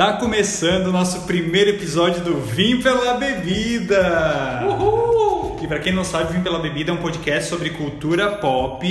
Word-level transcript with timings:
Tá 0.00 0.14
começando 0.14 0.86
o 0.86 0.92
nosso 0.92 1.26
primeiro 1.26 1.68
episódio 1.68 2.24
do 2.24 2.40
Vim 2.40 2.80
pela 2.80 3.18
Bebida! 3.18 4.62
Uhul! 4.66 5.58
E 5.62 5.66
para 5.66 5.78
quem 5.78 5.92
não 5.92 6.04
sabe, 6.04 6.32
Vim 6.32 6.42
pela 6.42 6.58
Bebida 6.58 6.90
é 6.90 6.94
um 6.94 7.02
podcast 7.02 7.50
sobre 7.50 7.68
cultura 7.68 8.30
pop 8.36 8.86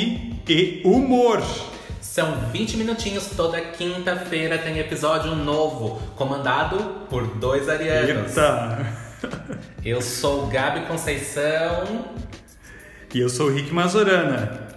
e 0.47 0.81
humor. 0.85 1.41
São 1.99 2.35
20 2.51 2.77
minutinhos, 2.77 3.25
toda 3.35 3.59
quinta-feira 3.59 4.59
tem 4.59 4.77
episódio 4.77 5.33
novo, 5.33 5.99
comandado 6.15 6.77
por 7.09 7.25
dois 7.25 7.67
arianos. 7.67 8.37
Eita! 8.37 8.85
Eu 9.83 10.03
sou 10.03 10.43
o 10.43 10.45
Gabi 10.45 10.85
Conceição. 10.85 12.05
E 13.11 13.19
eu 13.19 13.29
sou 13.29 13.47
o 13.47 13.51
Rick 13.51 13.73
Mazorana. 13.73 14.68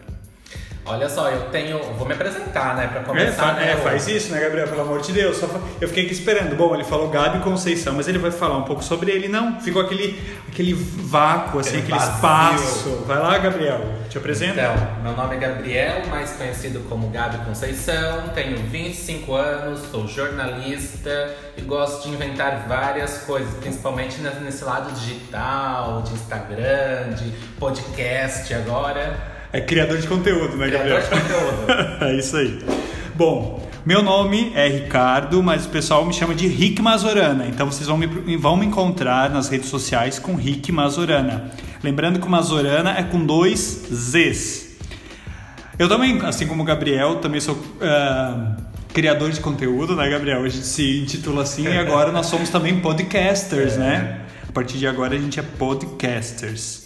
Olha 0.84 1.08
só, 1.08 1.30
eu 1.30 1.42
tenho. 1.50 1.78
Vou 1.94 2.04
me 2.04 2.12
apresentar, 2.12 2.74
né? 2.74 2.88
Pra 2.88 3.02
É, 3.02 3.04
começar. 3.04 3.32
fa- 3.34 3.52
né, 3.52 3.72
é, 3.72 3.76
faz 3.76 4.08
isso, 4.08 4.32
né, 4.32 4.40
Gabriel? 4.40 4.66
Pelo 4.66 4.80
amor 4.82 5.00
de 5.00 5.12
Deus. 5.12 5.38
Fa- 5.38 5.60
Eu 5.80 5.86
fiquei 5.86 6.04
aqui 6.06 6.12
esperando. 6.12 6.56
Bom, 6.56 6.74
ele 6.74 6.82
falou 6.82 7.08
Gabi 7.08 7.38
Conceição, 7.38 7.94
mas 7.94 8.08
ele 8.08 8.18
vai 8.18 8.32
falar 8.32 8.56
um 8.58 8.64
pouco 8.64 8.82
sobre 8.82 9.12
ele. 9.12 9.28
Não, 9.28 9.60
ficou 9.60 9.80
aquele, 9.80 10.20
aquele 10.48 10.74
vácuo, 10.74 11.60
assim, 11.60 11.78
Aquele 11.78 11.94
aquele 11.94 12.14
espaço. 12.14 13.04
Vai 13.06 13.16
lá, 13.20 13.38
Gabriel. 13.38 13.80
Te 14.10 14.18
apresenta. 14.18 14.60
Então, 14.60 14.74
meu 15.04 15.12
nome 15.16 15.36
é 15.36 15.38
Gabriel, 15.38 16.02
mais 16.10 16.32
conhecido 16.32 16.80
como 16.88 17.08
Gabi 17.10 17.38
Conceição, 17.46 18.28
tenho 18.34 18.56
25 18.56 19.34
anos, 19.34 19.80
sou 19.90 20.06
jornalista 20.08 21.32
e 21.56 21.62
gosto 21.62 22.02
de 22.08 22.14
inventar 22.14 22.66
várias 22.68 23.18
coisas, 23.18 23.54
principalmente 23.54 24.20
nes- 24.20 24.40
nesse 24.42 24.64
lado 24.64 24.92
digital, 24.92 26.02
de 26.02 26.12
Instagram, 26.12 27.10
de 27.16 27.30
podcast 27.58 28.52
agora. 28.52 29.31
É 29.52 29.60
criador 29.60 29.98
de 29.98 30.06
conteúdo, 30.06 30.56
né, 30.56 30.68
Criador 30.68 30.88
Gabriel? 30.88 31.02
de 31.02 31.08
conteúdo. 31.08 32.04
é 32.04 32.16
isso 32.16 32.36
aí. 32.36 32.58
Bom, 33.14 33.70
meu 33.84 34.02
nome 34.02 34.50
é 34.54 34.66
Ricardo, 34.66 35.42
mas 35.42 35.66
o 35.66 35.68
pessoal 35.68 36.06
me 36.06 36.14
chama 36.14 36.34
de 36.34 36.46
Rick 36.46 36.80
Mazorana. 36.80 37.46
Então 37.46 37.70
vocês 37.70 37.86
vão 37.86 37.98
me, 37.98 38.36
vão 38.36 38.56
me 38.56 38.64
encontrar 38.64 39.28
nas 39.28 39.50
redes 39.50 39.68
sociais 39.68 40.18
com 40.18 40.34
Rick 40.34 40.72
Mazorana. 40.72 41.50
Lembrando 41.84 42.18
que 42.18 42.26
o 42.26 42.30
Mazorana 42.30 42.96
é 42.96 43.02
com 43.02 43.26
dois 43.26 43.88
Zs. 43.92 44.78
Eu 45.78 45.88
também, 45.88 46.18
assim 46.22 46.46
como 46.46 46.62
o 46.62 46.64
Gabriel, 46.64 47.16
também 47.16 47.40
sou 47.40 47.58
ah, 47.80 48.56
criador 48.94 49.30
de 49.32 49.40
conteúdo, 49.40 49.94
né, 49.96 50.08
Gabriel? 50.08 50.44
A 50.44 50.48
gente 50.48 50.64
se 50.64 51.00
intitula 51.00 51.42
assim 51.42 51.64
e 51.64 51.76
agora 51.76 52.10
nós 52.10 52.26
somos 52.26 52.48
também 52.48 52.80
podcasters, 52.80 53.76
né? 53.76 54.20
A 54.48 54.52
partir 54.52 54.78
de 54.78 54.86
agora 54.86 55.14
a 55.14 55.18
gente 55.18 55.38
é 55.38 55.42
podcasters. 55.42 56.81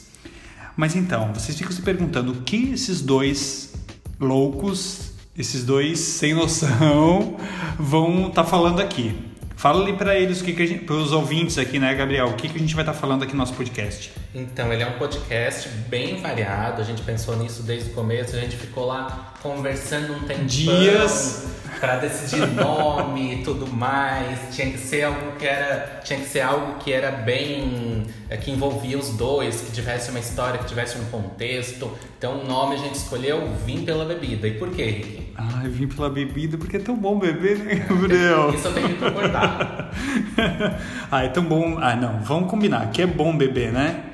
Mas 0.76 0.94
então, 0.94 1.32
vocês 1.32 1.56
ficam 1.56 1.72
se 1.72 1.80
perguntando 1.80 2.32
o 2.32 2.42
que 2.42 2.70
esses 2.72 3.00
dois 3.00 3.72
loucos, 4.20 5.12
esses 5.36 5.64
dois 5.64 5.98
sem 5.98 6.34
noção, 6.34 7.36
vão 7.80 8.28
estar 8.28 8.44
falando 8.44 8.80
aqui. 8.80 9.25
Fala 9.56 9.82
ali 9.82 9.94
pra 9.94 10.14
eles 10.14 10.42
o 10.42 10.44
que, 10.44 10.52
que 10.52 10.62
a 10.62 10.66
gente, 10.66 10.84
pros 10.84 11.12
ouvintes 11.12 11.56
aqui, 11.56 11.78
né, 11.78 11.94
Gabriel? 11.94 12.26
O 12.26 12.34
que, 12.34 12.46
que 12.46 12.56
a 12.56 12.60
gente 12.60 12.74
vai 12.74 12.82
estar 12.82 12.92
falando 12.92 13.22
aqui 13.22 13.32
no 13.32 13.38
nosso 13.38 13.54
podcast? 13.54 14.12
Então, 14.34 14.70
ele 14.70 14.82
é 14.82 14.86
um 14.86 14.98
podcast 14.98 15.66
bem 15.88 16.20
variado, 16.20 16.82
a 16.82 16.84
gente 16.84 17.00
pensou 17.00 17.34
nisso 17.38 17.62
desde 17.62 17.88
o 17.88 17.94
começo, 17.94 18.36
a 18.36 18.38
gente 18.38 18.54
ficou 18.54 18.84
lá 18.84 19.32
conversando 19.42 20.12
um 20.12 20.20
tempão 20.20 20.44
Dias. 20.44 21.46
para 21.80 21.96
decidir 21.96 22.46
nome 22.52 23.36
e 23.36 23.42
tudo 23.42 23.66
mais. 23.66 24.54
Tinha 24.54 24.70
que 24.70 24.78
ser 24.78 25.04
algo 25.04 25.32
que 25.38 25.46
era, 25.46 26.02
tinha 26.04 26.20
que 26.20 26.26
ser 26.26 26.42
algo 26.42 26.74
que 26.74 26.92
era 26.92 27.10
bem 27.10 28.06
é, 28.28 28.36
que 28.36 28.50
envolvia 28.50 28.98
os 28.98 29.08
dois, 29.16 29.62
que 29.62 29.72
tivesse 29.72 30.10
uma 30.10 30.20
história, 30.20 30.58
que 30.58 30.66
tivesse 30.66 30.98
um 30.98 31.04
contexto. 31.06 31.90
Então, 32.18 32.42
o 32.42 32.46
nome 32.46 32.74
a 32.74 32.78
gente 32.78 32.96
escolheu 32.96 33.40
Vim 33.64 33.86
pela 33.86 34.04
bebida. 34.04 34.46
E 34.46 34.58
por 34.58 34.68
quê, 34.68 34.84
Rick? 34.84 35.25
Ah, 35.38 35.62
eu 35.64 35.70
vim 35.70 35.86
pela 35.86 36.08
bebida 36.08 36.56
porque 36.56 36.78
é 36.78 36.80
tão 36.80 36.96
bom 36.96 37.18
beber, 37.18 37.58
né, 37.58 37.74
Gabriel? 37.88 38.54
Isso 38.54 38.68
eu 38.68 38.72
tenho 38.74 38.88
que 38.88 38.94
concordar. 38.94 39.92
ah, 41.10 41.24
é 41.24 41.28
tão 41.28 41.44
bom. 41.44 41.78
Ah, 41.78 41.94
não, 41.94 42.20
vamos 42.20 42.50
combinar 42.50 42.90
que 42.90 43.02
é 43.02 43.06
bom 43.06 43.36
beber, 43.36 43.70
né? 43.72 44.04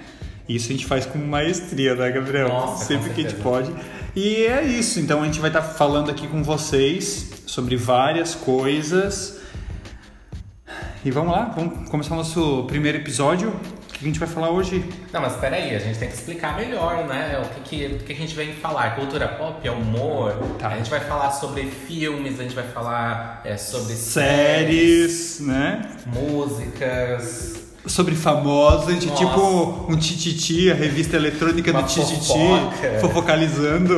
Isso 0.49 0.69
a 0.71 0.73
gente 0.73 0.87
faz 0.87 1.07
com 1.07 1.19
maestria, 1.19 1.95
né, 1.95 2.11
Gabriel? 2.11 2.49
Nossa, 2.49 2.85
Sempre 2.85 3.11
que 3.11 3.21
a 3.21 3.29
gente 3.29 3.41
pode. 3.41 3.73
E 4.15 4.45
é 4.45 4.65
isso, 4.65 5.01
então 5.01 5.23
a 5.23 5.25
gente 5.25 5.39
vai 5.39 5.49
estar 5.49 5.63
falando 5.63 6.11
aqui 6.11 6.27
com 6.27 6.43
vocês 6.43 7.45
sobre 7.47 7.77
várias 7.77 8.35
coisas. 8.35 9.41
E 11.05 11.11
vamos 11.11 11.33
lá, 11.33 11.53
vamos 11.57 11.89
começar 11.89 12.15
o 12.15 12.19
nosso 12.19 12.65
primeiro 12.65 12.99
episódio. 12.99 13.53
Que 14.03 14.09
a 14.09 14.11
gente 14.11 14.19
vai 14.19 14.29
falar 14.29 14.51
hoje? 14.51 14.85
Não, 15.13 15.21
mas 15.21 15.35
peraí, 15.35 15.77
a 15.77 15.79
gente 15.79 15.97
tem 15.97 16.09
que 16.09 16.15
explicar 16.15 16.57
melhor, 16.57 17.07
né? 17.07 17.41
O 17.41 17.49
que, 17.55 17.61
que, 17.89 17.89
que 17.99 18.05
que 18.07 18.13
a 18.13 18.17
gente 18.17 18.35
vem 18.35 18.53
falar? 18.53 18.97
Cultura 18.97 19.29
pop, 19.29 19.65
é 19.67 19.71
humor. 19.71 20.33
Tá. 20.59 20.71
A 20.71 20.77
gente 20.77 20.91
vai 20.91 20.99
falar 20.99 21.31
sobre 21.31 21.67
filmes, 21.67 22.41
a 22.41 22.43
gente 22.43 22.55
vai 22.55 22.65
falar 22.67 23.41
é, 23.45 23.57
sobre 23.57 23.95
séries, 23.95 25.13
Séries, 25.13 25.41
né? 25.41 25.89
músicas. 26.07 27.61
Sobre 27.87 28.15
famosos, 28.17 28.89
a 28.89 28.93
gente 28.93 29.07
Nossa. 29.07 29.25
tipo 29.25 29.87
um 29.89 29.97
Tititi, 29.97 30.71
a 30.71 30.75
revista 30.75 31.17
eletrônica 31.17 31.71
Uma 31.71 31.83
do 31.83 31.89
Tititi, 31.89 32.27
fofoca. 32.27 32.99
fofocalizando. 33.01 33.95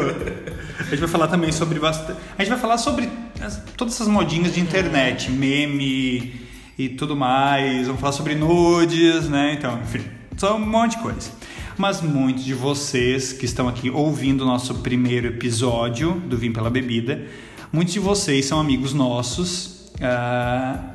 A 0.81 0.83
gente 0.85 0.99
vai 1.01 1.09
falar 1.09 1.29
também 1.29 1.51
sobre 1.53 1.79
bastante. 1.79 2.19
A 2.37 2.43
gente 2.43 2.51
vai 2.51 2.59
falar 2.61 2.77
sobre 2.79 3.09
as- 3.43 3.63
todas 3.77 3.95
essas 3.95 4.09
modinhas 4.09 4.53
de 4.55 4.61
internet, 4.61 5.31
meme 5.31 6.44
e 6.79 6.89
tudo 6.89 7.17
mais. 7.17 7.87
Vamos 7.87 8.01
falar 8.01 8.12
sobre 8.12 8.35
nudes, 8.35 9.29
né? 9.29 9.55
Então, 9.55 9.81
enfim, 9.83 10.05
só 10.37 10.57
um 10.57 10.67
monte 10.67 10.97
de 10.97 11.03
coisa. 11.03 11.31
Mas 11.77 12.01
muitos 12.01 12.45
de 12.45 12.55
vocês 12.55 13.33
que 13.33 13.45
estão 13.45 13.69
aqui 13.69 13.91
ouvindo 13.91 14.43
o 14.43 14.47
nosso 14.47 14.77
primeiro 14.77 15.27
episódio 15.27 16.12
do 16.12 16.37
Vim 16.37 16.53
pela 16.53 16.71
Bebida, 16.71 17.25
muitos 17.73 17.95
de 17.95 18.01
vocês 18.01 18.47
são 18.47 18.61
amigos 18.61 18.95
nossos. 18.95 19.93
ah, 20.01 20.91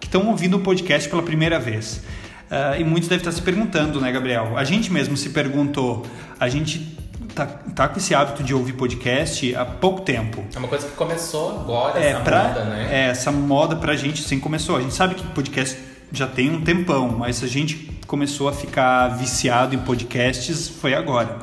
que 0.00 0.06
estão 0.06 0.26
ouvindo 0.28 0.56
o 0.56 0.60
podcast 0.60 1.08
pela 1.08 1.22
primeira 1.22 1.58
vez. 1.58 2.02
Ah, 2.50 2.78
e 2.78 2.84
muitos 2.84 3.08
devem 3.08 3.18
estar 3.18 3.32
se 3.32 3.42
perguntando, 3.42 4.00
né, 4.00 4.10
Gabriel? 4.10 4.56
A 4.56 4.64
gente 4.64 4.92
mesmo 4.92 5.16
se 5.16 5.30
perguntou, 5.30 6.06
a 6.40 6.48
gente 6.48 6.97
tá, 7.38 7.46
tá 7.74 7.88
com 7.88 7.98
esse 7.98 8.14
hábito 8.14 8.42
de 8.42 8.52
ouvir 8.52 8.72
podcast 8.72 9.54
há 9.54 9.64
pouco 9.64 10.00
tempo. 10.02 10.44
É 10.54 10.58
uma 10.58 10.68
coisa 10.68 10.86
que 10.88 10.94
começou 10.96 11.60
agora, 11.60 12.00
É, 12.00 12.10
essa 12.10 12.20
pra, 12.20 12.44
moda, 12.48 12.64
né? 12.64 12.88
é, 12.90 13.08
essa 13.10 13.32
moda 13.32 13.76
pra 13.76 13.94
gente 13.94 14.22
assim 14.22 14.40
começou. 14.40 14.76
A 14.76 14.80
gente 14.80 14.94
sabe 14.94 15.14
que 15.14 15.22
podcast 15.28 15.78
já 16.12 16.26
tem 16.26 16.50
um 16.50 16.60
tempão, 16.60 17.08
mas 17.18 17.42
a 17.42 17.46
gente 17.46 17.76
começou 18.06 18.48
a 18.48 18.52
ficar 18.52 19.08
viciado 19.08 19.74
em 19.74 19.78
podcasts 19.78 20.68
foi 20.68 20.94
agora. 20.94 21.36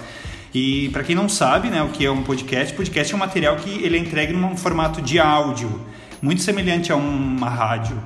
E 0.54 0.90
para 0.90 1.04
quem 1.04 1.16
não 1.16 1.28
sabe, 1.30 1.70
né, 1.70 1.82
o 1.84 1.90
que 1.90 2.06
é 2.06 2.12
um 2.12 2.24
podcast, 2.24 2.74
podcast 2.74 3.14
é 3.14 3.16
um 3.16 3.20
material 3.20 3.56
que 3.58 3.70
ele 3.84 3.98
é 3.98 4.00
entregue 4.00 4.34
num 4.34 4.56
formato 4.58 5.02
de 5.02 5.20
áudio, 5.20 5.82
muito 6.22 6.42
semelhante 6.42 6.92
a 6.92 6.96
uma 6.96 7.50
rádio. 7.50 8.02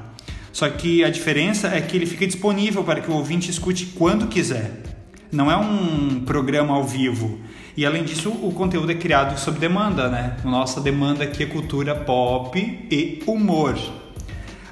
Só 0.52 0.68
que 0.68 1.04
a 1.04 1.10
diferença 1.10 1.68
é 1.68 1.80
que 1.80 1.96
ele 1.96 2.06
fica 2.06 2.26
disponível 2.26 2.84
para 2.84 3.02
que 3.02 3.10
o 3.10 3.14
ouvinte 3.14 3.50
escute 3.50 3.86
quando 3.88 4.28
quiser. 4.28 4.82
Não 5.32 5.50
é 5.50 5.56
um 5.56 6.22
programa 6.26 6.74
ao 6.74 6.84
vivo. 6.84 7.40
E 7.80 7.86
além 7.86 8.04
disso, 8.04 8.30
o 8.30 8.52
conteúdo 8.52 8.92
é 8.92 8.96
criado 8.96 9.40
sob 9.40 9.58
demanda, 9.58 10.10
né? 10.10 10.36
Nossa 10.44 10.82
demanda 10.82 11.24
aqui 11.24 11.44
é 11.44 11.46
cultura 11.46 11.96
pop 11.96 12.60
e 12.92 13.24
humor. 13.26 13.80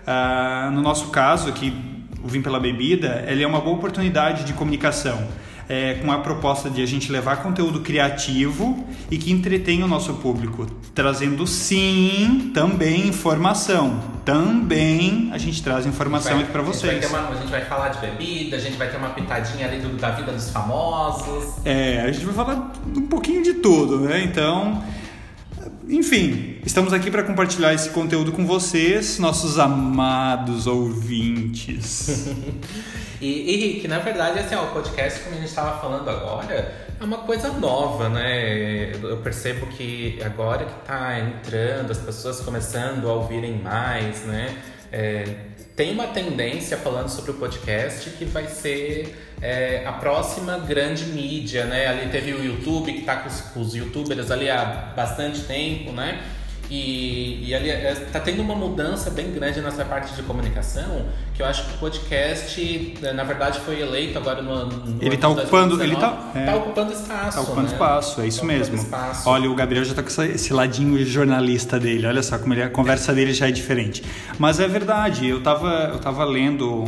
Ah, 0.06 0.70
no 0.74 0.82
nosso 0.82 1.08
caso 1.08 1.48
aqui, 1.48 1.74
o 2.22 2.28
Vim 2.28 2.42
pela 2.42 2.60
Bebida, 2.60 3.24
ele 3.26 3.42
é 3.42 3.48
uma 3.48 3.62
boa 3.62 3.78
oportunidade 3.78 4.44
de 4.44 4.52
comunicação. 4.52 5.26
É, 5.70 5.96
com 5.96 6.10
a 6.12 6.20
proposta 6.20 6.70
de 6.70 6.82
a 6.82 6.86
gente 6.86 7.12
levar 7.12 7.44
conteúdo 7.44 7.82
criativo 7.82 8.86
e 9.12 9.18
que 9.18 9.34
entretenha 9.34 9.84
o 9.84 9.88
nosso 9.88 10.14
público, 10.14 10.66
trazendo 10.96 11.46
sim 11.46 12.52
também 12.54 13.08
informação. 13.08 14.00
Também 14.24 15.30
a 15.34 15.38
gente 15.38 15.62
traz 15.62 15.86
informação 15.86 16.34
Vai- 16.36 16.44
aqui 16.44 16.52
para 16.52 16.62
a 16.62 16.66
gente 16.66 16.74
vocês. 16.76 17.10
uma- 17.10 17.30
a 17.30 17.36
gente 17.36 17.50
vai 17.50 17.66
falar 17.66 17.90
de 17.90 18.00
bebida, 18.00 18.56
a 18.56 18.60
gente 18.60 18.78
vai 18.78 18.90
ter 18.90 18.96
uma 18.98 19.10
pitadinha 19.10 19.68
ali 19.68 19.80
do- 19.80 19.98
da 19.98 20.12
vida 20.12 20.32
dos 20.32 20.50
famosos. 20.52 21.56
É, 21.66 22.02
a 22.02 22.12
gente 22.12 22.26
vai 22.26 22.34
falar 22.34 22.72
um 22.96 23.02
pouquinho 23.08 23.44
de 23.44 23.56
tudo, 23.56 24.00
né? 24.00 24.24
Então, 24.24 24.82
enfim, 25.90 26.60
estamos 26.66 26.92
aqui 26.94 27.10
para 27.10 27.24
compartilhar 27.24 27.74
esse 27.74 27.90
conteúdo 27.90 28.32
com 28.32 28.46
vocês, 28.46 29.20
nossos 29.20 29.58
amados 29.58 30.68
ouvintes. 30.68 32.30
E, 33.20 33.52
e 33.52 33.56
Rick, 33.56 33.88
na 33.88 33.98
verdade, 33.98 34.38
assim, 34.38 34.54
ó, 34.54 34.66
o 34.66 34.68
podcast, 34.68 35.22
como 35.22 35.36
a 35.36 35.40
gente 35.40 35.50
estava 35.50 35.82
falando 35.82 36.08
agora, 36.08 36.88
é 37.00 37.04
uma 37.04 37.18
coisa 37.18 37.52
nova, 37.52 38.10
né? 38.10 38.92
Eu 38.92 39.18
percebo 39.18 39.66
que 39.66 40.20
agora 40.24 40.66
que 40.66 40.86
tá 40.86 41.20
entrando, 41.20 41.90
as 41.92 41.98
pessoas 41.98 42.40
começando 42.42 43.10
a 43.10 43.14
ouvirem 43.14 43.60
mais, 43.60 44.24
né? 44.26 44.56
É, 44.92 45.24
tem 45.78 45.94
uma 45.94 46.08
tendência 46.08 46.76
falando 46.76 47.08
sobre 47.08 47.30
o 47.30 47.34
podcast 47.36 48.10
que 48.10 48.26
vai 48.26 48.48
ser 48.48 49.16
é, 49.40 49.86
a 49.86 49.94
próxima 49.94 50.58
grande 50.58 51.06
mídia, 51.06 51.66
né? 51.66 51.86
Ali 51.86 52.10
teve 52.10 52.34
o 52.34 52.44
YouTube, 52.44 52.92
que 52.92 53.04
tá 53.04 53.18
com 53.18 53.30
os, 53.30 53.42
com 53.42 53.62
os 53.62 53.76
youtubers 53.76 54.32
ali 54.32 54.50
há 54.50 54.92
bastante 54.96 55.42
tempo, 55.42 55.92
né? 55.92 56.20
E, 56.70 57.48
e 57.48 57.56
ali 57.56 57.70
está 57.70 58.20
tendo 58.20 58.42
uma 58.42 58.56
mudança 58.56 59.10
bem 59.10 59.32
grande 59.32 59.62
nessa 59.62 59.86
parte 59.86 60.14
de 60.14 60.22
comunicação, 60.24 61.06
que 61.34 61.42
eu 61.42 61.46
acho 61.46 61.66
que 61.66 61.76
o 61.76 61.78
podcast, 61.78 63.00
na 63.16 63.24
verdade, 63.24 63.60
foi 63.60 63.80
eleito 63.80 64.18
agora 64.18 64.42
no, 64.42 64.66
no 64.66 65.02
Ele 65.02 65.16
está 65.16 65.30
ocupando, 65.30 65.82
ele 65.82 65.96
tá, 65.96 66.32
é, 66.36 66.46
tá 66.46 66.56
ocupando 66.56 66.92
espaço. 66.92 67.30
Está 67.30 67.42
ocupando 67.42 67.68
né? 67.68 67.74
espaço, 67.74 68.22
é 68.22 68.28
isso 68.28 68.42
tá 68.42 68.46
mesmo. 68.46 68.76
Espaço. 68.76 69.30
Olha, 69.30 69.50
o 69.50 69.56
Gabriel 69.56 69.86
já 69.86 69.92
está 69.92 70.04
com 70.04 70.22
esse 70.24 70.52
ladinho 70.52 71.04
jornalista 71.06 71.80
dele. 71.80 72.06
Olha 72.06 72.22
só 72.22 72.38
como 72.38 72.54
ele, 72.54 72.64
a 72.64 72.70
conversa 72.70 73.14
dele 73.14 73.34
já 73.34 73.48
é 73.48 73.52
diferente. 73.52 74.04
Mas 74.38 74.60
é 74.60 74.68
verdade. 74.68 75.28
Eu 75.28 75.38
estava 75.38 75.92
eu 75.94 76.00
tava 76.00 76.26
lendo 76.26 76.86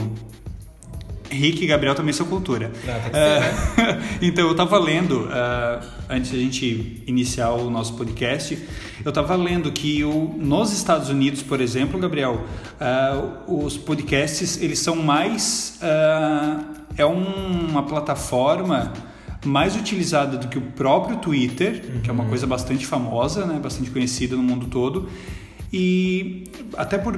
Rick 1.30 1.64
e 1.64 1.68
Gabriel 1.68 1.96
também 1.96 2.14
são 2.14 2.26
cultura. 2.26 2.72
Não, 2.86 2.94
tem 2.94 3.12
que 3.12 3.18
ser, 3.18 3.92
uh, 3.92 4.04
então, 4.22 4.46
eu 4.46 4.52
estava 4.52 4.78
lendo, 4.78 5.26
uh, 5.26 5.86
antes 6.10 6.32
de 6.32 6.38
a 6.38 6.40
gente 6.40 7.04
iniciar 7.08 7.52
o 7.52 7.70
nosso 7.70 7.94
podcast, 7.94 8.58
eu 9.04 9.10
estava 9.10 9.36
lendo 9.36 9.72
que 9.72 10.04
o, 10.04 10.36
nos 10.38 10.74
Estados 10.74 11.10
Unidos, 11.10 11.42
por 11.42 11.62
exemplo, 11.62 12.00
Gabriel, 12.00 12.46
uh, 13.48 13.66
os 13.66 13.78
podcasts, 13.78 14.62
eles 14.62 14.80
são 14.80 14.96
mais... 14.96 15.80
é 16.98 17.06
uma 17.06 17.84
plataforma 17.84 18.92
mais 19.46 19.76
utilizada 19.76 20.38
do 20.38 20.48
que 20.50 20.58
o 20.58 20.62
próprio 20.62 21.18
Twitter, 21.18 21.82
uhum. 21.88 22.02
que 22.02 22.10
é 22.10 22.14
uma 22.14 22.24
uhum. 22.24 22.30
coisa 22.30 22.46
bastante 22.46 22.86
famosa, 22.86 23.46
né, 23.46 23.60
bastante 23.62 23.90
conhecida 23.90 24.36
no 24.36 24.44
mundo 24.44 24.68
todo, 24.68 25.08
e 25.72 26.44
até 26.76 26.98
por, 26.98 27.18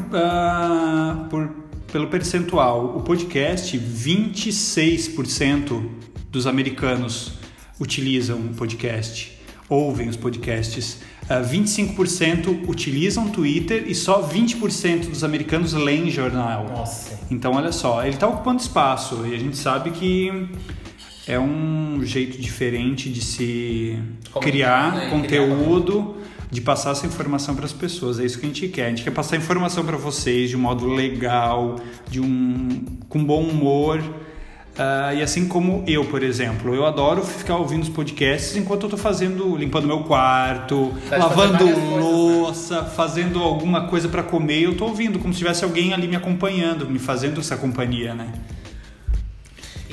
por 1.29 1.49
pelo 1.91 2.07
percentual, 2.07 2.97
o 2.97 3.01
podcast, 3.01 3.77
26% 3.77 5.89
dos 6.29 6.47
americanos 6.47 7.33
utilizam 7.79 8.39
o 8.39 8.53
podcast, 8.55 9.37
ouvem 9.67 10.07
os 10.07 10.15
podcasts. 10.15 11.01
Uh, 11.23 11.33
ah, 11.33 11.41
25% 11.41 12.67
utilizam 12.67 13.29
Twitter 13.29 13.85
e 13.87 13.95
só 13.95 14.27
20% 14.27 15.09
dos 15.09 15.23
americanos 15.23 15.73
leem 15.73 16.09
jornal. 16.09 16.65
Nossa. 16.69 17.19
Então, 17.29 17.53
olha 17.53 17.71
só, 17.71 18.01
ele 18.01 18.15
está 18.15 18.27
ocupando 18.27 18.59
espaço 18.61 19.25
e 19.25 19.35
a 19.35 19.37
gente 19.37 19.57
sabe 19.57 19.91
que 19.91 20.49
é 21.27 21.39
um 21.39 22.01
jeito 22.03 22.41
diferente 22.41 23.09
de 23.09 23.21
se 23.21 23.99
Como 24.31 24.43
criar 24.43 24.95
né? 24.95 25.09
conteúdo. 25.09 26.17
De 26.51 26.59
passar 26.61 26.91
essa 26.91 27.07
informação 27.07 27.55
para 27.55 27.65
as 27.65 27.73
pessoas. 27.73 28.19
É 28.19 28.25
isso 28.25 28.37
que 28.37 28.45
a 28.45 28.49
gente 28.49 28.67
quer. 28.67 28.87
A 28.87 28.89
gente 28.89 29.03
quer 29.03 29.11
passar 29.11 29.37
informação 29.37 29.85
para 29.85 29.97
vocês 29.97 30.49
de 30.49 30.57
um 30.57 30.59
modo 30.59 30.85
legal, 30.85 31.77
de 32.09 32.19
um 32.19 32.83
com 33.07 33.23
bom 33.23 33.41
humor. 33.41 33.99
Uh, 34.71 35.13
e 35.17 35.21
assim 35.21 35.47
como 35.49 35.83
eu, 35.85 36.05
por 36.05 36.23
exemplo, 36.23 36.73
eu 36.73 36.85
adoro 36.85 37.23
ficar 37.23 37.57
ouvindo 37.57 37.83
os 37.83 37.89
podcasts 37.89 38.55
enquanto 38.55 38.83
eu 38.83 38.87
estou 38.87 38.99
fazendo, 38.99 39.55
limpando 39.57 39.85
meu 39.85 39.99
quarto, 40.03 40.93
tá 41.09 41.17
lavando 41.17 41.65
louça, 41.65 42.75
coisas, 42.75 42.89
né? 42.89 42.95
fazendo 42.95 43.43
alguma 43.43 43.87
coisa 43.87 44.07
para 44.07 44.23
comer. 44.23 44.61
Eu 44.61 44.71
estou 44.71 44.87
ouvindo 44.87 45.19
como 45.19 45.33
se 45.33 45.39
tivesse 45.39 45.65
alguém 45.65 45.93
ali 45.93 46.07
me 46.07 46.15
acompanhando, 46.15 46.89
me 46.89 46.99
fazendo 46.99 47.41
essa 47.41 47.57
companhia, 47.57 48.13
né? 48.13 48.29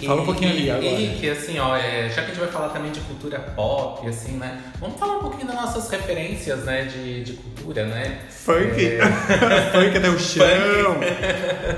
Fala 0.07 0.23
um 0.23 0.25
pouquinho 0.25 0.51
ali 0.51 0.71
agora. 0.71 0.87
E 0.87 1.17
que 1.19 1.31
assim, 1.31 1.59
ó, 1.59 1.77
é, 1.77 2.09
já 2.09 2.17
que 2.17 2.21
a 2.21 2.27
gente 2.27 2.39
vai 2.39 2.49
falar 2.49 2.69
também 2.69 2.91
de 2.91 3.01
cultura 3.01 3.39
pop, 3.39 4.07
assim, 4.07 4.33
né? 4.33 4.61
Vamos 4.81 4.99
falar 4.99 5.19
um 5.19 5.21
pouquinho 5.21 5.47
das 5.47 5.57
nossas 5.57 5.89
referências, 5.91 6.65
né, 6.65 6.85
de, 6.85 7.25
de 7.25 7.33
cultura, 7.35 7.87
né? 7.87 8.19
Funk! 8.31 8.85
É... 8.85 9.01
funk 9.73 9.97
até 9.97 10.09
o 10.09 10.19
chão! 10.19 10.45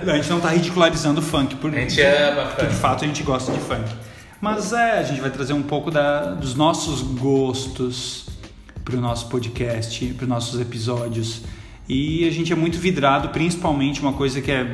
a 0.07 0.17
gente 0.17 0.31
não 0.31 0.41
tá 0.41 0.51
ridicularizando 0.51 1.23
funk. 1.23 1.57
Por, 1.57 1.75
a 1.75 1.81
gente 1.81 2.01
ama 2.01 2.47
funk. 2.47 2.67
De 2.67 2.75
fato, 2.75 3.05
a 3.05 3.07
gente 3.07 3.23
gosta 3.23 3.53
de 3.53 3.61
funk. 3.61 3.91
Mas 4.41 4.73
é, 4.73 4.99
a 4.99 5.03
gente 5.03 5.21
vai 5.21 5.31
trazer 5.31 5.53
um 5.53 5.63
pouco 5.63 5.91
da, 5.91 6.33
dos 6.33 6.55
nossos 6.55 7.03
gostos 7.03 8.27
para 8.85 8.97
o 8.97 9.01
nosso 9.01 9.29
podcast, 9.29 10.05
para 10.15 10.25
os 10.25 10.29
nossos 10.29 10.61
episódios. 10.61 11.43
E 11.89 12.27
a 12.27 12.31
gente 12.31 12.53
é 12.53 12.57
muito 12.57 12.79
vidrado, 12.79 13.29
principalmente 13.29 14.01
uma 14.01 14.13
coisa 14.13 14.41
que 14.41 14.51
é 14.51 14.67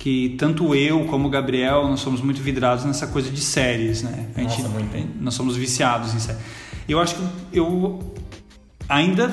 que 0.00 0.34
tanto 0.38 0.74
eu 0.74 1.04
como 1.04 1.28
o 1.28 1.30
Gabriel 1.30 1.86
nós 1.86 2.00
somos 2.00 2.22
muito 2.22 2.40
vidrados 2.40 2.86
nessa 2.86 3.06
coisa 3.06 3.28
de 3.28 3.40
séries, 3.40 4.02
né? 4.02 4.28
A 4.34 4.40
gente, 4.40 4.62
Nossa, 4.62 5.06
nós 5.20 5.34
somos 5.34 5.56
viciados 5.56 6.14
em 6.14 6.18
séries. 6.18 6.40
Eu 6.88 6.98
acho 6.98 7.16
que 7.16 7.22
eu 7.52 8.14
ainda 8.88 9.30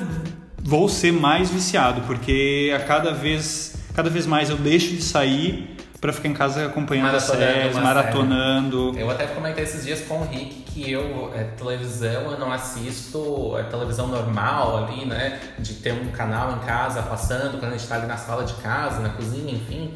vou 0.61 0.89
ser 0.89 1.13
mais 1.13 1.49
viciado 1.49 2.01
porque 2.01 2.73
a 2.75 2.81
cada 2.81 3.13
vez, 3.13 3.77
cada 3.95 4.09
vez 4.09 4.27
mais 4.27 4.49
eu 4.49 4.57
deixo 4.57 4.89
de 4.89 5.01
sair 5.01 5.77
para 6.01 6.11
ficar 6.11 6.27
em 6.27 6.33
casa 6.33 6.65
acompanhando 6.65 7.15
as 7.15 7.23
séries, 7.23 7.77
maratonando. 7.77 8.91
Série. 8.91 9.03
Eu 9.03 9.09
até 9.09 9.25
comentei 9.25 9.63
esses 9.63 9.85
dias 9.85 10.01
com 10.01 10.19
o 10.19 10.27
Rick 10.27 10.63
que 10.63 10.91
eu, 10.91 11.31
é, 11.33 11.45
televisão, 11.45 12.29
eu 12.29 12.37
não 12.37 12.51
assisto 12.51 13.57
é, 13.57 13.63
televisão 13.63 14.09
normal 14.09 14.83
ali, 14.83 15.05
né? 15.05 15.39
De 15.59 15.75
ter 15.75 15.93
um 15.93 16.11
canal 16.11 16.57
em 16.57 16.59
casa 16.65 17.01
passando, 17.03 17.57
quando 17.57 17.71
a 17.71 17.77
gente 17.77 17.87
tá 17.87 17.95
ali 17.95 18.05
na 18.05 18.17
sala 18.17 18.43
de 18.43 18.53
casa, 18.55 18.99
na 18.99 19.09
cozinha, 19.09 19.53
enfim 19.53 19.93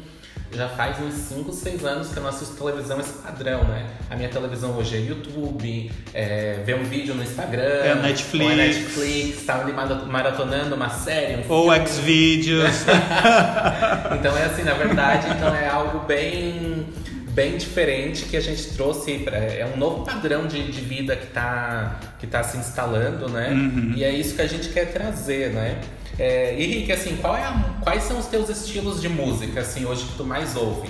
já 0.54 0.68
faz 0.68 0.98
uns 1.00 1.14
5, 1.14 1.52
6 1.52 1.84
anos 1.84 2.08
que 2.08 2.16
eu 2.16 2.22
não 2.22 2.30
assisto 2.30 2.54
televisão 2.56 3.00
esse 3.00 3.12
padrão, 3.14 3.64
né? 3.64 3.86
A 4.10 4.16
minha 4.16 4.28
televisão 4.28 4.76
hoje 4.76 4.96
é 4.96 5.00
YouTube, 5.00 5.90
é, 6.12 6.62
ver 6.64 6.76
um 6.76 6.84
vídeo 6.84 7.14
no 7.14 7.22
Instagram, 7.22 7.62
é 7.62 7.94
Netflix, 7.94 8.44
ou 8.44 8.52
é 8.52 8.56
Netflix, 8.56 9.44
tá 9.44 9.60
ali 9.60 9.72
maratonando 9.72 10.74
uma 10.74 10.90
série, 10.90 11.42
um 11.42 11.52
Ou 11.52 11.70
Xvideos. 11.86 12.84
então 14.18 14.36
é 14.36 14.44
assim, 14.44 14.62
na 14.62 14.74
verdade, 14.74 15.28
então 15.36 15.54
é 15.54 15.68
algo 15.68 16.00
bem 16.00 16.86
bem 17.32 17.56
diferente 17.56 18.26
que 18.26 18.36
a 18.36 18.40
gente 18.40 18.74
trouxe 18.74 19.20
pra, 19.20 19.38
é 19.38 19.66
um 19.74 19.78
novo 19.78 20.04
padrão 20.04 20.46
de, 20.46 20.70
de 20.70 20.80
vida 20.82 21.16
que 21.16 21.28
está 21.28 21.98
que 22.18 22.26
tá 22.26 22.42
se 22.42 22.58
instalando, 22.58 23.28
né? 23.28 23.50
Uhum. 23.50 23.94
E 23.96 24.04
é 24.04 24.12
isso 24.12 24.34
que 24.34 24.42
a 24.42 24.46
gente 24.46 24.68
quer 24.68 24.92
trazer, 24.92 25.50
né? 25.50 25.80
É, 26.18 26.60
Henrique, 26.62 26.92
assim, 26.92 27.18
é 27.22 27.26
a, 27.26 27.76
quais 27.80 28.02
são 28.04 28.18
os 28.18 28.26
teus 28.26 28.48
estilos 28.48 29.00
de 29.00 29.08
música, 29.08 29.60
assim, 29.60 29.84
hoje 29.84 30.04
que 30.04 30.16
tu 30.16 30.24
mais 30.24 30.56
ouve? 30.56 30.88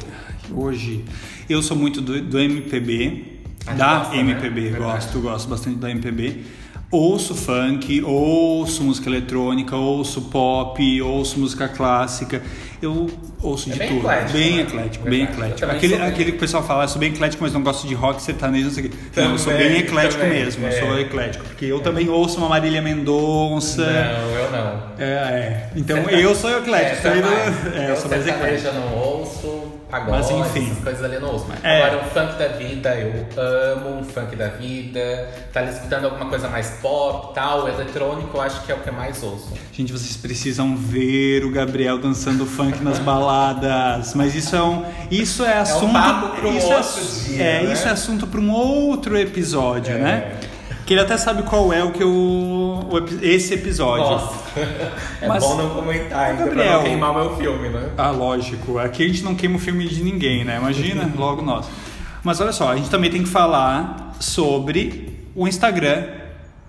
Hoje, 0.51 1.05
eu 1.49 1.63
sou 1.63 1.77
muito 1.77 2.01
do, 2.01 2.21
do 2.21 2.39
MPB, 2.39 3.41
ah, 3.67 3.75
da 3.75 3.99
gosta, 3.99 4.17
MPB, 4.17 4.71
né? 4.71 4.79
gosto, 4.79 5.21
gosto 5.21 5.49
bastante 5.49 5.77
da 5.77 5.91
MPB 5.91 6.45
ouço 6.93 7.35
funk, 7.35 8.03
ouço 8.03 8.85
música 8.85 9.09
eletrônica, 9.09 9.75
ouço 9.75 10.21
pop, 10.23 11.01
ouço 11.01 11.41
música 11.41 11.67
clássica. 11.67 12.43
Eu 12.83 13.09
ouço 13.41 13.71
é 13.71 13.75
de 13.75 13.79
bem 13.79 13.89
tudo. 13.91 14.01
Eclético, 14.01 14.33
bem 14.33 14.57
né? 14.57 14.63
eclético, 14.63 15.05
bem 15.05 15.23
eclético. 15.23 15.71
Aquele, 15.71 15.95
aquele 15.95 16.31
que 16.33 16.37
o 16.37 16.41
pessoal 16.41 16.65
fala, 16.65 16.83
eu 16.83 16.89
sou 16.89 16.99
bem 16.99 17.13
eclético, 17.13 17.45
mas 17.45 17.53
não 17.53 17.63
gosto 17.63 17.87
de 17.87 17.95
rock, 17.95 18.21
sertanejo, 18.21 18.65
não 18.65 18.73
sei 18.73 18.87
o 18.87 18.91
quê. 18.91 18.97
Não, 19.15 19.31
eu 19.31 19.39
sou 19.39 19.53
bem 19.53 19.79
eclético 19.79 20.21
também, 20.21 20.45
mesmo, 20.45 20.67
é. 20.67 20.69
eu 20.69 20.85
sou 20.85 20.99
eclético. 20.99 21.45
Porque 21.45 21.65
eu 21.67 21.79
é. 21.79 21.81
também 21.81 22.09
ouço 22.09 22.39
uma 22.39 22.49
Marília 22.49 22.83
Mendonça. 22.83 23.87
Não, 23.87 24.31
eu 24.31 24.51
não. 24.51 24.83
É, 24.99 25.05
é. 25.05 25.71
Então 25.77 25.97
eu 26.11 26.35
sou 26.35 26.51
eclético. 26.59 27.07
É, 27.07 27.21
mais, 27.21 27.77
é, 27.77 27.91
eu 27.93 27.97
sou 27.97 28.11
mais 28.11 28.27
eclético. 28.27 28.67
Eu 28.67 28.75
não 28.75 28.99
ouço 28.99 29.73
pagode, 29.93 30.33
Mas, 30.33 30.49
enfim. 30.49 30.71
essas 30.71 30.83
coisas 30.83 31.05
ali 31.05 31.15
eu 31.17 31.21
não 31.21 31.33
ouço. 31.33 31.47
É. 31.63 31.83
Agora, 31.83 32.03
um 32.03 32.09
funk 32.09 32.39
da 32.39 32.49
vida, 32.49 32.97
eu 32.97 33.27
amo 33.37 33.99
um 33.99 34.05
funk 34.05 34.35
da 34.35 34.49
vida. 34.49 35.29
Tá 35.53 35.63
escutando 35.65 36.07
alguma 36.07 36.31
coisa 36.31 36.49
mais 36.49 36.71
pop 36.81 37.35
tal, 37.35 37.69
eletrônico, 37.69 38.35
eu 38.35 38.41
acho 38.41 38.65
que 38.65 38.73
é 38.73 38.75
o 38.75 38.79
que 38.79 38.89
eu 38.89 38.95
mais 38.95 39.23
ouço. 39.23 39.53
Gente, 39.71 39.93
vocês 39.93 40.17
precisam 40.17 40.75
ver 40.75 41.45
o 41.45 41.51
Gabriel 41.51 41.99
dançando 41.99 42.47
funk 42.47 42.72
nas 42.81 42.99
baladas. 42.99 44.15
Mas 44.15 44.35
isso 44.35 44.55
é 44.57 44.63
um. 44.63 44.85
Isso 45.11 45.45
é 45.45 45.59
assunto. 45.59 45.97
É 45.97 46.47
um 46.47 46.57
isso 46.57 46.73
é, 46.73 47.29
dia, 47.29 47.43
é, 47.43 47.63
né? 47.65 47.73
isso 47.73 47.89
é 47.89 47.91
assunto 47.91 48.27
para 48.27 48.41
um 48.41 48.51
outro 48.51 49.17
episódio, 49.19 49.95
é. 49.95 49.99
né? 49.99 50.33
Que 50.87 50.95
ele 50.95 51.01
até 51.01 51.17
sabe 51.17 51.43
qual 51.43 51.73
é 51.73 51.83
o 51.85 51.93
que 51.93 52.03
eu. 52.03 52.11
O, 52.11 52.91
esse 53.23 53.55
episódio. 53.55 54.05
Nossa. 54.05 54.43
É 55.23 55.29
Mas, 55.29 55.45
bom 55.45 55.57
não 55.57 55.71
comentar, 55.71 56.35
então, 56.35 56.47
Gabriel, 56.47 56.67
pra 56.67 56.77
não 56.79 56.83
queimar 56.83 57.15
meu 57.15 57.37
filme, 57.37 57.69
né? 57.69 57.91
Ah, 57.97 58.11
lógico. 58.11 58.77
Aqui 58.79 59.05
a 59.05 59.07
gente 59.07 59.23
não 59.23 59.37
queima 59.37 59.55
o 59.55 59.59
filme 59.59 59.87
de 59.87 60.03
ninguém, 60.03 60.45
né? 60.45 60.57
Imagina, 60.57 61.09
logo 61.17 61.41
nós. 61.41 61.67
Mas 62.25 62.41
olha 62.41 62.51
só, 62.51 62.73
a 62.73 62.77
gente 62.77 62.91
também 62.91 63.09
tem 63.09 63.23
que 63.23 63.29
falar 63.29 64.15
sobre 64.19 65.17
o 65.35 65.47
Instagram 65.47 66.05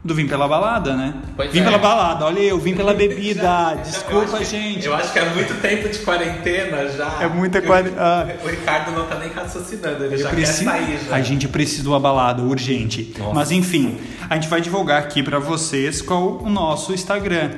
do 0.03 0.13
Vim 0.13 0.27
pela 0.27 0.47
Balada, 0.47 0.95
né? 0.95 1.13
Pois 1.35 1.51
vim 1.51 1.61
é. 1.61 1.63
pela 1.63 1.77
balada, 1.77 2.25
olha 2.25 2.39
eu, 2.39 2.59
vim 2.59 2.75
pela 2.75 2.93
bebida. 2.95 3.75
Desculpa, 3.81 4.37
eu 4.37 4.45
gente. 4.45 4.81
Que, 4.81 4.87
eu 4.87 4.95
acho 4.95 5.13
que 5.13 5.19
é 5.19 5.29
muito 5.29 5.61
tempo 5.61 5.87
de 5.87 5.99
quarentena 5.99 6.89
já. 6.89 7.19
É 7.21 7.27
muita 7.27 7.61
quarentena. 7.61 8.01
Ah. 8.01 8.27
O 8.43 8.47
Ricardo 8.47 8.91
não 8.91 9.07
tá 9.07 9.17
nem 9.17 9.29
raciocinando, 9.29 10.03
ele 10.03 10.15
eu 10.15 10.19
já 10.19 10.29
preciso... 10.29 10.69
quer 10.69 10.71
sair 10.71 10.99
já. 11.07 11.15
A 11.15 11.21
gente 11.21 11.47
precisa 11.47 11.83
de 11.83 11.87
uma 11.87 11.99
balada 11.99 12.41
urgente. 12.41 13.13
Nossa. 13.17 13.33
Mas 13.33 13.51
enfim, 13.51 13.97
a 14.29 14.35
gente 14.35 14.49
vai 14.49 14.59
divulgar 14.59 15.01
aqui 15.01 15.23
para 15.23 15.39
vocês 15.39 16.01
qual 16.01 16.39
o 16.43 16.49
nosso 16.49 16.93
Instagram. 16.93 17.51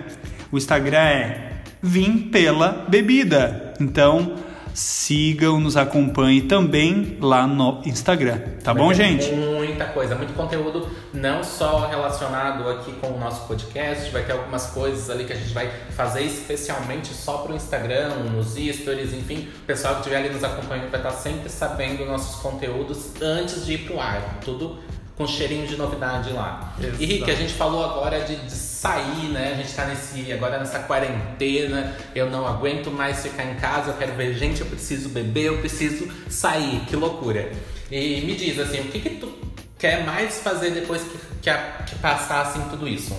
O 0.52 0.58
Instagram 0.58 1.00
é 1.00 1.52
Vim 1.82 2.18
pela 2.18 2.86
Bebida. 2.88 3.74
Então, 3.80 4.36
sigam, 4.74 5.60
nos 5.60 5.78
acompanhem 5.78 6.42
também 6.42 7.18
lá 7.22 7.48
no 7.48 7.82
Instagram. 7.86 8.40
Tá 8.64 8.74
bom, 8.74 8.94
gente? 8.94 9.32
Muita 9.76 9.92
coisa, 9.92 10.16
muito 10.16 10.34
conteúdo, 10.34 10.90
não 11.12 11.44
só 11.44 11.86
relacionado 11.88 12.70
aqui 12.70 12.94
com 12.94 13.08
o 13.08 13.20
nosso 13.20 13.46
podcast, 13.46 14.10
vai 14.10 14.24
ter 14.24 14.32
algumas 14.32 14.68
coisas 14.68 15.10
ali 15.10 15.26
que 15.26 15.34
a 15.34 15.36
gente 15.36 15.54
vai 15.54 15.70
fazer 15.90 16.22
especialmente 16.22 17.14
só 17.14 17.40
pro 17.40 17.54
Instagram, 17.54 18.08
nos 18.32 18.56
stories, 18.56 19.12
enfim. 19.12 19.50
O 19.64 19.66
pessoal 19.66 19.96
que 19.96 20.00
estiver 20.00 20.16
ali 20.16 20.30
nos 20.30 20.46
acompanhando 20.46 20.90
vai 20.90 21.02
estar 21.02 21.12
sempre 21.12 21.50
sabendo 21.50 22.06
nossos 22.06 22.42
conteúdos 22.42 23.22
antes 23.22 23.66
de 23.66 23.74
ir 23.74 23.80
pro 23.80 24.00
ar. 24.00 24.40
Tudo 24.46 24.80
com 25.18 25.28
cheirinho 25.28 25.68
de 25.68 25.76
novidade 25.76 26.32
lá. 26.32 26.74
Exato. 26.80 27.04
E 27.04 27.06
Rick, 27.06 27.30
a 27.30 27.36
gente 27.36 27.54
falou 27.54 27.84
agora 27.84 28.22
de, 28.22 28.38
de, 28.38 28.52
sair, 28.52 29.28
né? 29.34 29.52
A 29.52 29.56
gente 29.56 29.74
tá 29.74 29.88
nesse, 29.88 30.32
agora 30.32 30.58
nessa 30.58 30.80
quarentena, 30.80 31.98
eu 32.16 32.30
não 32.30 32.48
aguento 32.48 32.90
mais 32.90 33.22
ficar 33.24 33.44
em 33.44 33.56
casa, 33.56 33.92
eu 33.92 33.98
quero 33.98 34.14
ver 34.14 34.36
gente, 34.36 34.62
eu 34.62 34.68
preciso 34.68 35.10
beber, 35.10 35.48
eu 35.48 35.58
preciso 35.58 36.08
sair, 36.30 36.80
que 36.88 36.96
loucura. 36.96 37.52
E 37.92 38.22
me 38.22 38.36
diz 38.36 38.58
assim, 38.58 38.80
o 38.80 38.86
que 38.86 39.00
que 39.02 39.10
tu 39.12 39.46
quer 39.86 40.04
mais 40.04 40.40
fazer 40.40 40.72
depois 40.72 41.04
que, 41.04 41.18
que, 41.44 41.52
que 41.86 41.96
passar 42.00 42.42
assim 42.42 42.60
tudo 42.72 42.88
isso? 42.88 43.16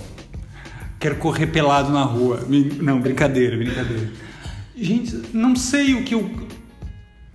Quero 0.98 1.14
correr 1.16 1.46
pelado 1.46 1.92
na 1.92 2.02
rua. 2.02 2.44
Não, 2.82 3.00
brincadeira, 3.00 3.56
brincadeira. 3.56 4.10
Gente, 4.76 5.22
não 5.32 5.54
sei 5.54 5.94
o 5.94 6.02
que 6.02 6.14
eu 6.14 6.28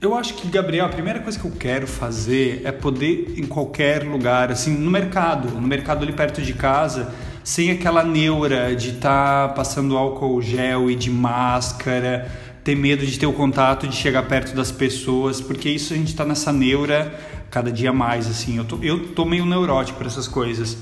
eu 0.02 0.16
acho 0.16 0.34
que, 0.34 0.48
Gabriel, 0.48 0.88
a 0.88 0.90
primeira 0.90 1.20
coisa 1.20 1.40
que 1.40 1.46
eu 1.46 1.52
quero 1.52 1.86
fazer 1.86 2.64
é 2.66 2.72
poder 2.72 3.36
em 3.38 3.46
qualquer 3.46 4.04
lugar, 4.04 4.52
assim, 4.52 4.76
no 4.76 4.90
mercado, 4.90 5.50
no 5.50 5.68
mercado 5.68 6.02
ali 6.02 6.12
perto 6.12 6.42
de 6.42 6.54
casa, 6.54 7.14
sem 7.44 7.70
aquela 7.70 8.04
neura 8.04 8.76
de 8.76 8.90
estar 8.90 9.50
tá 9.50 9.54
passando 9.54 9.96
álcool 9.96 10.42
gel 10.42 10.90
e 10.90 10.96
de 10.96 11.12
máscara, 11.12 12.32
ter 12.64 12.76
medo 12.76 13.06
de 13.06 13.18
ter 13.18 13.28
o 13.28 13.34
contato, 13.34 13.88
de 13.88 13.96
chegar 13.96 14.24
perto 14.24 14.56
das 14.56 14.72
pessoas, 14.72 15.40
porque 15.40 15.70
isso 15.70 15.94
a 15.94 15.98
gente 15.98 16.10
está 16.10 16.26
nessa 16.26 16.52
neura 16.52 17.14
cada 17.52 17.72
dia 17.72 17.94
mais, 17.94 18.28
assim. 18.28 18.58
Eu 18.58 18.66
tô, 18.66 18.80
eu 18.82 19.10
tô 19.10 19.26
meio 19.26 19.46
neurótico 19.46 20.00
para 20.00 20.08
essas 20.08 20.28
coisas. 20.28 20.78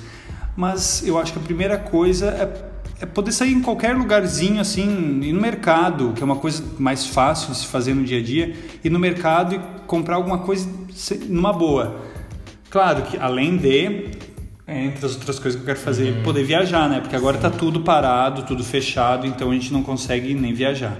Mas 0.55 1.05
eu 1.05 1.17
acho 1.17 1.33
que 1.33 1.39
a 1.39 1.41
primeira 1.41 1.77
coisa 1.77 2.27
é 2.27 2.69
é 3.01 3.05
poder 3.05 3.31
sair 3.31 3.53
em 3.53 3.61
qualquer 3.61 3.95
lugarzinho 3.95 4.59
assim, 4.59 5.21
ir 5.23 5.31
no 5.31 5.39
mercado, 5.39 6.11
que 6.13 6.21
é 6.21 6.25
uma 6.25 6.35
coisa 6.35 6.63
mais 6.77 7.07
fácil 7.07 7.53
de 7.53 7.59
se 7.59 7.67
fazer 7.67 7.93
no 7.93 8.03
dia 8.03 8.19
a 8.19 8.21
dia, 8.21 8.53
ir 8.83 8.89
no 8.89 8.99
mercado 8.99 9.55
e 9.55 9.59
comprar 9.87 10.15
alguma 10.15 10.39
coisa 10.39 10.69
numa 11.27 11.53
boa. 11.53 12.01
Claro 12.69 13.03
que 13.03 13.17
além 13.17 13.55
de, 13.55 14.09
entre 14.67 15.05
as 15.05 15.13
outras 15.15 15.39
coisas 15.39 15.55
que 15.55 15.61
eu 15.61 15.65
quero 15.73 15.79
fazer, 15.79 16.17
uhum. 16.17 16.23
poder 16.23 16.43
viajar, 16.43 16.89
né? 16.89 16.99
Porque 16.99 17.15
agora 17.15 17.37
está 17.37 17.49
tudo 17.49 17.81
parado, 17.81 18.43
tudo 18.43 18.63
fechado, 18.63 19.25
então 19.25 19.49
a 19.49 19.53
gente 19.53 19.71
não 19.71 19.81
consegue 19.81 20.33
nem 20.33 20.53
viajar. 20.53 20.97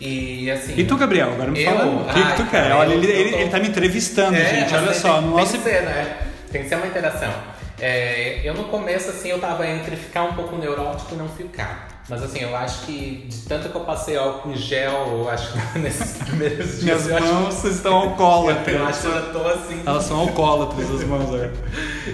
E 0.00 0.50
assim. 0.50 0.74
E 0.76 0.84
tu, 0.84 0.96
Gabriel, 0.96 1.32
agora 1.32 1.50
me 1.50 1.62
eu... 1.62 1.70
fala. 1.70 1.86
O 1.86 2.04
que, 2.04 2.22
que 2.22 2.36
tu 2.36 2.50
quer? 2.50 2.72
Olha, 2.72 2.94
ele, 2.94 3.06
ele, 3.06 3.34
ele 3.34 3.50
tá 3.50 3.58
me 3.58 3.68
entrevistando, 3.68 4.36
é, 4.36 4.44
gente. 4.44 4.74
Olha 4.74 4.94
só. 4.94 5.20
Tem, 5.20 5.30
nosso... 5.30 5.52
tem 5.52 5.60
que 5.60 5.68
ser, 5.68 5.82
né? 5.82 6.16
Tem 6.52 6.62
que 6.62 6.68
ser 6.68 6.74
uma 6.76 6.86
interação. 6.86 7.32
É, 7.80 8.40
eu 8.44 8.54
no 8.54 8.64
começo, 8.64 9.10
assim, 9.10 9.28
eu 9.28 9.38
tava 9.38 9.66
entre 9.66 9.96
ficar 9.96 10.24
um 10.24 10.34
pouco 10.34 10.56
neurótico 10.56 11.14
e 11.14 11.18
não 11.18 11.28
ficar. 11.28 11.97
Mas 12.08 12.22
assim, 12.22 12.40
eu 12.40 12.56
acho 12.56 12.86
que 12.86 13.26
de 13.28 13.40
tanto 13.42 13.68
que 13.68 13.74
eu 13.74 13.82
passei 13.82 14.16
álcool 14.16 14.50
em 14.50 14.56
gel, 14.56 15.08
eu 15.08 15.28
acho 15.28 15.52
que 15.52 15.58
nesses 15.78 16.16
primeiros 16.16 16.80
dias. 16.80 17.06
Minhas 17.06 17.06
mãos 17.06 17.58
acho... 17.58 17.68
estão 17.68 17.94
alcoólatras. 17.94 18.76
Eu 18.76 18.86
acho 18.86 19.00
que 19.02 19.06
eu 19.06 19.12
já 19.12 19.22
tô 19.32 19.46
assim. 19.46 19.82
Elas 19.84 20.04
são 20.04 20.20
alcoólatras, 20.20 20.90
as 20.90 21.04
mãos, 21.04 21.34
é. 21.34 21.52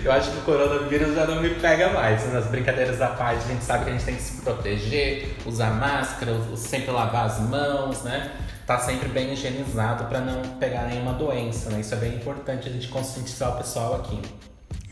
Eu 0.04 0.10
acho 0.10 0.32
que 0.32 0.38
o 0.38 0.40
coronavírus 0.40 1.14
já 1.14 1.26
não 1.26 1.40
me 1.40 1.50
pega 1.50 1.90
mais. 1.90 2.32
Nas 2.32 2.46
brincadeiras 2.46 2.98
da 2.98 3.08
parte, 3.08 3.44
a 3.44 3.48
gente 3.48 3.62
sabe 3.62 3.84
que 3.84 3.90
a 3.90 3.92
gente 3.92 4.04
tem 4.04 4.16
que 4.16 4.22
se 4.22 4.42
proteger, 4.42 5.36
usar 5.46 5.70
máscara, 5.70 6.32
sempre 6.56 6.90
lavar 6.90 7.26
as 7.26 7.38
mãos, 7.38 8.02
né? 8.02 8.32
Tá 8.66 8.78
sempre 8.80 9.08
bem 9.08 9.32
higienizado 9.32 10.06
para 10.06 10.20
não 10.20 10.42
pegar 10.58 10.86
nenhuma 10.86 11.12
doença, 11.12 11.70
né? 11.70 11.80
Isso 11.80 11.94
é 11.94 11.98
bem 11.98 12.14
importante 12.14 12.68
a 12.68 12.72
gente 12.72 12.88
conscientizar 12.88 13.54
o 13.54 13.58
pessoal 13.58 13.94
aqui. 13.94 14.20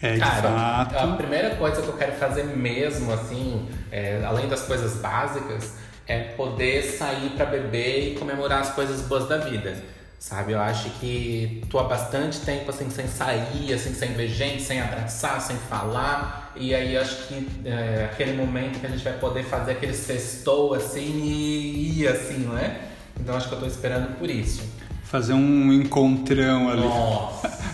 É, 0.02 0.18
Cara, 0.18 0.42
fato. 0.42 0.96
a 0.96 1.16
primeira 1.16 1.54
coisa 1.54 1.80
que 1.80 1.86
eu 1.86 1.96
quero 1.96 2.12
fazer 2.12 2.42
mesmo, 2.44 3.12
assim, 3.12 3.68
é, 3.92 4.20
além 4.26 4.48
das 4.48 4.62
coisas 4.62 4.96
básicas, 4.96 5.74
é 6.08 6.24
poder 6.36 6.82
sair 6.82 7.30
para 7.36 7.46
beber 7.46 8.08
e 8.08 8.18
comemorar 8.18 8.60
as 8.60 8.70
coisas 8.70 9.02
boas 9.02 9.28
da 9.28 9.38
vida. 9.38 9.76
Sabe, 10.18 10.52
eu 10.52 10.60
acho 10.60 10.88
que 11.00 11.64
tô 11.68 11.80
há 11.80 11.84
bastante 11.84 12.40
tempo 12.40 12.70
assim 12.70 12.88
sem 12.90 13.08
sair, 13.08 13.74
assim 13.74 13.92
sem 13.92 14.12
ver 14.12 14.28
gente, 14.28 14.62
sem 14.62 14.80
abraçar, 14.80 15.40
sem 15.40 15.56
falar. 15.56 16.52
E 16.54 16.72
aí 16.74 16.96
acho 16.96 17.26
que 17.26 17.48
é 17.64 18.08
aquele 18.12 18.36
momento 18.36 18.78
que 18.78 18.86
a 18.86 18.88
gente 18.88 19.02
vai 19.02 19.14
poder 19.14 19.42
fazer 19.44 19.72
aquele 19.72 19.94
sextou 19.94 20.74
assim 20.74 21.00
e 21.00 22.02
ir 22.02 22.08
assim, 22.08 22.38
né? 22.38 22.82
Então 23.18 23.36
acho 23.36 23.48
que 23.48 23.54
eu 23.54 23.60
tô 23.60 23.66
esperando 23.66 24.16
por 24.16 24.30
isso. 24.30 24.62
Fazer 25.02 25.32
um 25.32 25.72
encontrão 25.72 26.70
ali. 26.70 26.82
Nossa. 26.82 27.71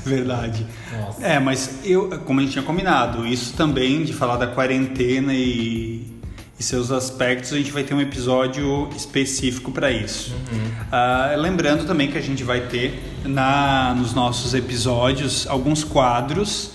Verdade. 0.04 0.66
Nossa. 0.92 1.26
É, 1.26 1.38
mas 1.38 1.80
eu, 1.84 2.08
como 2.24 2.40
a 2.40 2.42
gente 2.42 2.52
tinha 2.52 2.64
combinado, 2.64 3.26
isso 3.26 3.54
também 3.54 4.02
de 4.02 4.12
falar 4.12 4.36
da 4.36 4.46
quarentena 4.46 5.32
e, 5.34 6.06
e 6.58 6.62
seus 6.62 6.90
aspectos, 6.90 7.52
a 7.52 7.56
gente 7.56 7.70
vai 7.70 7.82
ter 7.82 7.94
um 7.94 8.00
episódio 8.00 8.88
específico 8.96 9.70
para 9.72 9.90
isso. 9.90 10.32
Uhum. 10.52 10.58
Uh, 10.58 11.40
lembrando 11.40 11.86
também 11.86 12.10
que 12.10 12.18
a 12.18 12.22
gente 12.22 12.42
vai 12.42 12.60
ter 12.62 13.00
na, 13.24 13.94
nos 13.96 14.14
nossos 14.14 14.54
episódios 14.54 15.46
alguns 15.46 15.84
quadros 15.84 16.72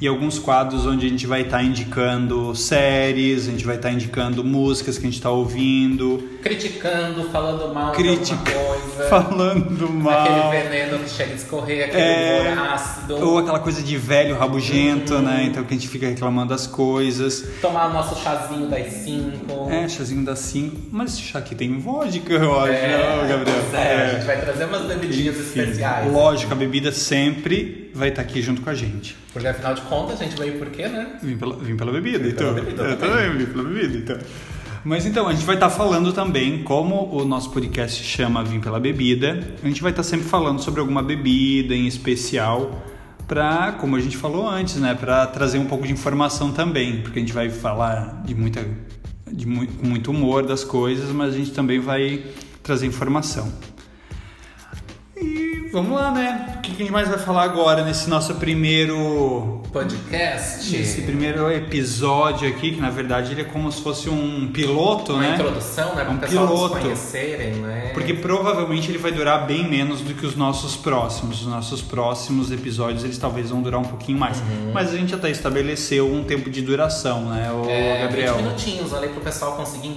e 0.00 0.06
alguns 0.06 0.38
quadros 0.38 0.84
onde 0.86 1.06
a 1.06 1.08
gente 1.08 1.26
vai 1.26 1.42
estar 1.42 1.58
tá 1.58 1.62
indicando 1.62 2.54
séries, 2.54 3.48
a 3.48 3.50
gente 3.50 3.64
vai 3.64 3.76
estar 3.76 3.88
tá 3.88 3.94
indicando 3.94 4.44
músicas 4.44 4.98
que 4.98 5.06
a 5.06 5.08
gente 5.08 5.18
está 5.18 5.30
ouvindo. 5.30 6.35
Criticando, 6.46 7.28
falando 7.30 7.74
mal 7.74 7.92
Critica, 7.92 8.36
de 8.36 8.54
alguma 8.54 8.76
coisa. 8.76 9.08
Falando 9.10 9.90
mal. 9.90 10.22
Aquele 10.22 10.62
veneno 10.62 10.98
que 11.00 11.10
chega 11.10 11.32
a 11.32 11.34
escorrer, 11.34 11.84
aquele 11.86 12.02
é, 12.02 12.52
humor 12.52 12.68
ácido. 12.68 13.16
Ou 13.16 13.38
aquela 13.38 13.58
coisa 13.58 13.82
de 13.82 13.96
velho 13.96 14.36
rabugento, 14.36 15.14
uhum. 15.14 15.22
né? 15.22 15.44
Então 15.44 15.64
que 15.64 15.74
a 15.74 15.76
gente 15.76 15.88
fica 15.88 16.06
reclamando 16.06 16.50
das 16.50 16.66
coisas. 16.66 17.44
Tomar 17.60 17.90
o 17.90 17.92
nosso 17.92 18.22
chazinho 18.22 18.68
das 18.68 18.86
5. 18.86 19.70
É, 19.70 19.88
chazinho 19.88 20.24
das 20.24 20.38
5. 20.38 20.76
Mas 20.92 21.14
esse 21.14 21.22
chá 21.22 21.40
aqui 21.40 21.54
tem 21.56 21.78
vodka, 21.78 22.32
eu 22.32 22.60
acho, 22.60 22.72
é, 22.72 23.16
não, 23.16 23.28
Gabriel? 23.28 23.56
É, 23.72 23.76
é, 23.76 24.04
a 24.04 24.14
gente 24.14 24.26
vai 24.26 24.40
trazer 24.40 24.64
umas 24.66 24.82
bebidinhas 24.82 25.36
Enfim, 25.36 25.60
especiais. 25.60 26.12
Lógico, 26.12 26.52
a 26.52 26.56
bebida 26.56 26.92
sempre 26.92 27.90
vai 27.92 28.10
estar 28.10 28.22
aqui 28.22 28.40
junto 28.40 28.62
com 28.62 28.70
a 28.70 28.74
gente. 28.74 29.16
Porque 29.32 29.48
afinal 29.48 29.74
de 29.74 29.80
contas, 29.82 30.20
a 30.20 30.24
gente 30.24 30.36
veio 30.38 30.58
por 30.58 30.68
quê, 30.70 30.86
né? 30.86 31.18
Vim 31.22 31.36
pela, 31.36 31.56
vim 31.56 31.76
pela 31.76 31.92
bebida, 31.92 32.18
vim 32.20 32.30
então. 32.30 32.54
Pela 32.54 32.64
bebida, 32.64 32.82
eu 32.84 32.96
também 32.96 33.36
vim 33.36 33.46
pela 33.46 33.64
bebida, 33.64 33.98
então. 33.98 34.18
Mas 34.86 35.04
então, 35.04 35.26
a 35.26 35.32
gente 35.32 35.44
vai 35.44 35.56
estar 35.56 35.68
tá 35.68 35.74
falando 35.74 36.12
também, 36.12 36.62
como 36.62 37.12
o 37.12 37.24
nosso 37.24 37.50
podcast 37.50 38.04
chama 38.04 38.44
Vim 38.44 38.60
pela 38.60 38.78
Bebida, 38.78 39.56
a 39.60 39.66
gente 39.66 39.82
vai 39.82 39.90
estar 39.90 40.04
tá 40.04 40.08
sempre 40.08 40.28
falando 40.28 40.60
sobre 40.62 40.78
alguma 40.78 41.02
bebida 41.02 41.74
em 41.74 41.88
especial, 41.88 42.70
para, 43.26 43.72
como 43.80 43.96
a 43.96 44.00
gente 44.00 44.16
falou 44.16 44.48
antes, 44.48 44.76
né, 44.76 44.94
para 44.94 45.26
trazer 45.26 45.58
um 45.58 45.64
pouco 45.64 45.88
de 45.88 45.92
informação 45.92 46.52
também, 46.52 47.02
porque 47.02 47.18
a 47.18 47.20
gente 47.20 47.32
vai 47.32 47.50
falar 47.50 48.22
de 48.24 48.32
muita 48.32 48.64
de 49.28 49.44
muito, 49.44 49.84
muito 49.84 50.12
humor 50.12 50.46
das 50.46 50.62
coisas, 50.62 51.10
mas 51.10 51.34
a 51.34 51.36
gente 51.36 51.50
também 51.50 51.80
vai 51.80 52.24
trazer 52.62 52.86
informação. 52.86 53.52
Vamos 55.76 55.92
lá, 55.92 56.10
né? 56.10 56.54
O 56.56 56.60
que 56.62 56.72
a 56.72 56.74
gente 56.74 56.90
mais 56.90 57.06
vai 57.06 57.18
falar 57.18 57.42
agora 57.42 57.84
nesse 57.84 58.08
nosso 58.08 58.36
primeiro 58.36 59.60
podcast? 59.70 60.74
Esse 60.74 61.02
primeiro 61.02 61.52
episódio 61.52 62.48
aqui, 62.48 62.70
que 62.70 62.80
na 62.80 62.88
verdade 62.88 63.32
ele 63.32 63.42
é 63.42 63.44
como 63.44 63.70
se 63.70 63.82
fosse 63.82 64.08
um 64.08 64.50
piloto, 64.50 65.12
Uma 65.12 65.20
né? 65.20 65.26
Uma 65.26 65.34
introdução, 65.34 65.94
né? 65.94 66.02
Para 66.02 66.14
um 66.14 66.16
piloto. 66.16 66.78
conhecerem, 66.78 67.56
né? 67.56 67.90
Porque 67.92 68.14
provavelmente 68.14 68.90
ele 68.90 68.96
vai 68.96 69.12
durar 69.12 69.46
bem 69.46 69.68
menos 69.68 70.00
do 70.00 70.14
que 70.14 70.24
os 70.24 70.34
nossos 70.34 70.76
próximos. 70.76 71.42
Os 71.42 71.46
nossos 71.46 71.82
próximos 71.82 72.50
episódios 72.50 73.04
eles 73.04 73.18
talvez 73.18 73.50
vão 73.50 73.60
durar 73.60 73.78
um 73.78 73.84
pouquinho 73.84 74.18
mais. 74.18 74.38
Uhum. 74.38 74.70
Mas 74.72 74.94
a 74.94 74.96
gente 74.96 75.14
até 75.14 75.30
estabeleceu 75.30 76.10
um 76.10 76.24
tempo 76.24 76.48
de 76.48 76.62
duração, 76.62 77.26
né, 77.26 77.52
o 77.52 77.68
é, 77.68 78.00
Gabriel? 78.00 78.36
20 78.36 78.42
minutinhos 78.44 78.94
ali 78.94 79.08
para 79.08 79.18
o 79.18 79.22
pessoal 79.22 79.52
conseguir, 79.56 79.94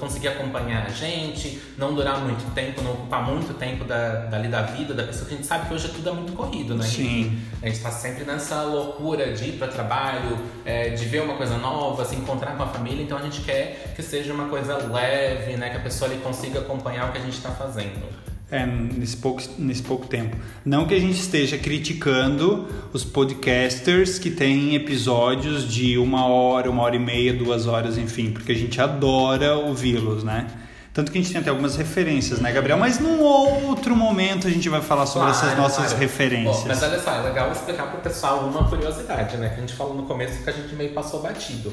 conseguir 0.00 0.28
acompanhar 0.28 0.84
a 0.84 0.90
gente, 0.90 1.62
não 1.78 1.94
durar 1.94 2.18
muito 2.18 2.44
tempo, 2.56 2.82
não 2.82 2.94
ocupar 2.94 3.24
muito 3.24 3.54
tempo 3.54 3.84
da, 3.84 4.24
dali 4.24 4.48
da 4.48 4.62
vida 4.62 4.92
da 4.92 5.11
que 5.20 5.34
a 5.34 5.36
gente 5.36 5.46
sabe 5.46 5.68
que 5.68 5.74
hoje 5.74 5.88
tudo 5.88 6.08
é 6.08 6.12
muito 6.12 6.32
corrido, 6.32 6.74
né? 6.74 6.84
Sim. 6.84 7.38
A 7.62 7.66
gente 7.66 7.76
está 7.76 7.90
sempre 7.90 8.24
nessa 8.24 8.62
loucura 8.62 9.32
de 9.32 9.44
ir 9.44 9.52
para 9.52 9.68
trabalho, 9.68 10.38
é, 10.64 10.90
de 10.90 11.04
ver 11.04 11.22
uma 11.22 11.34
coisa 11.34 11.56
nova, 11.58 12.04
se 12.04 12.16
encontrar 12.16 12.56
com 12.56 12.62
a 12.62 12.68
família, 12.68 13.02
então 13.02 13.18
a 13.18 13.22
gente 13.22 13.42
quer 13.42 13.92
que 13.94 14.02
seja 14.02 14.32
uma 14.32 14.48
coisa 14.48 14.76
leve, 14.76 15.56
né? 15.56 15.70
Que 15.70 15.76
a 15.76 15.80
pessoa 15.80 16.10
ali 16.10 16.20
consiga 16.20 16.60
acompanhar 16.60 17.08
o 17.08 17.12
que 17.12 17.18
a 17.18 17.22
gente 17.22 17.36
está 17.36 17.50
fazendo. 17.50 18.02
É, 18.50 18.66
nesse 18.66 19.16
pouco, 19.16 19.42
nesse 19.58 19.82
pouco 19.82 20.06
tempo. 20.06 20.36
Não 20.62 20.86
que 20.86 20.94
a 20.94 21.00
gente 21.00 21.18
esteja 21.18 21.56
criticando 21.56 22.68
os 22.92 23.02
podcasters 23.02 24.18
que 24.18 24.30
têm 24.30 24.74
episódios 24.74 25.66
de 25.66 25.96
uma 25.96 26.26
hora, 26.26 26.70
uma 26.70 26.82
hora 26.82 26.94
e 26.94 26.98
meia, 26.98 27.32
duas 27.32 27.66
horas, 27.66 27.96
enfim, 27.96 28.30
porque 28.30 28.52
a 28.52 28.54
gente 28.54 28.78
adora 28.78 29.56
ouvi-los, 29.56 30.22
né? 30.22 30.46
Tanto 30.92 31.10
que 31.10 31.18
a 31.18 31.20
gente 31.22 31.32
tem 31.32 31.40
até 31.40 31.48
algumas 31.48 31.74
referências, 31.76 32.38
né, 32.38 32.52
Gabriel? 32.52 32.76
Mas 32.76 32.98
num 32.98 33.22
outro 33.22 33.96
momento 33.96 34.46
a 34.46 34.50
gente 34.50 34.68
vai 34.68 34.82
falar 34.82 35.06
sobre 35.06 35.30
claro, 35.30 35.46
essas 35.46 35.58
nossas 35.58 35.86
claro. 35.86 35.98
referências. 35.98 36.58
Bom, 36.58 36.68
mas 36.68 36.82
olha 36.82 37.00
só, 37.00 37.14
é 37.14 37.22
legal 37.22 37.50
explicar 37.50 37.90
pro 37.90 38.00
pessoal 38.00 38.40
uma 38.40 38.68
curiosidade, 38.68 39.38
né? 39.38 39.48
Que 39.48 39.54
a 39.54 39.60
gente 39.60 39.72
falou 39.72 39.94
no 39.94 40.02
começo 40.02 40.42
que 40.42 40.50
a 40.50 40.52
gente 40.52 40.74
meio 40.74 40.92
passou 40.92 41.22
batido. 41.22 41.72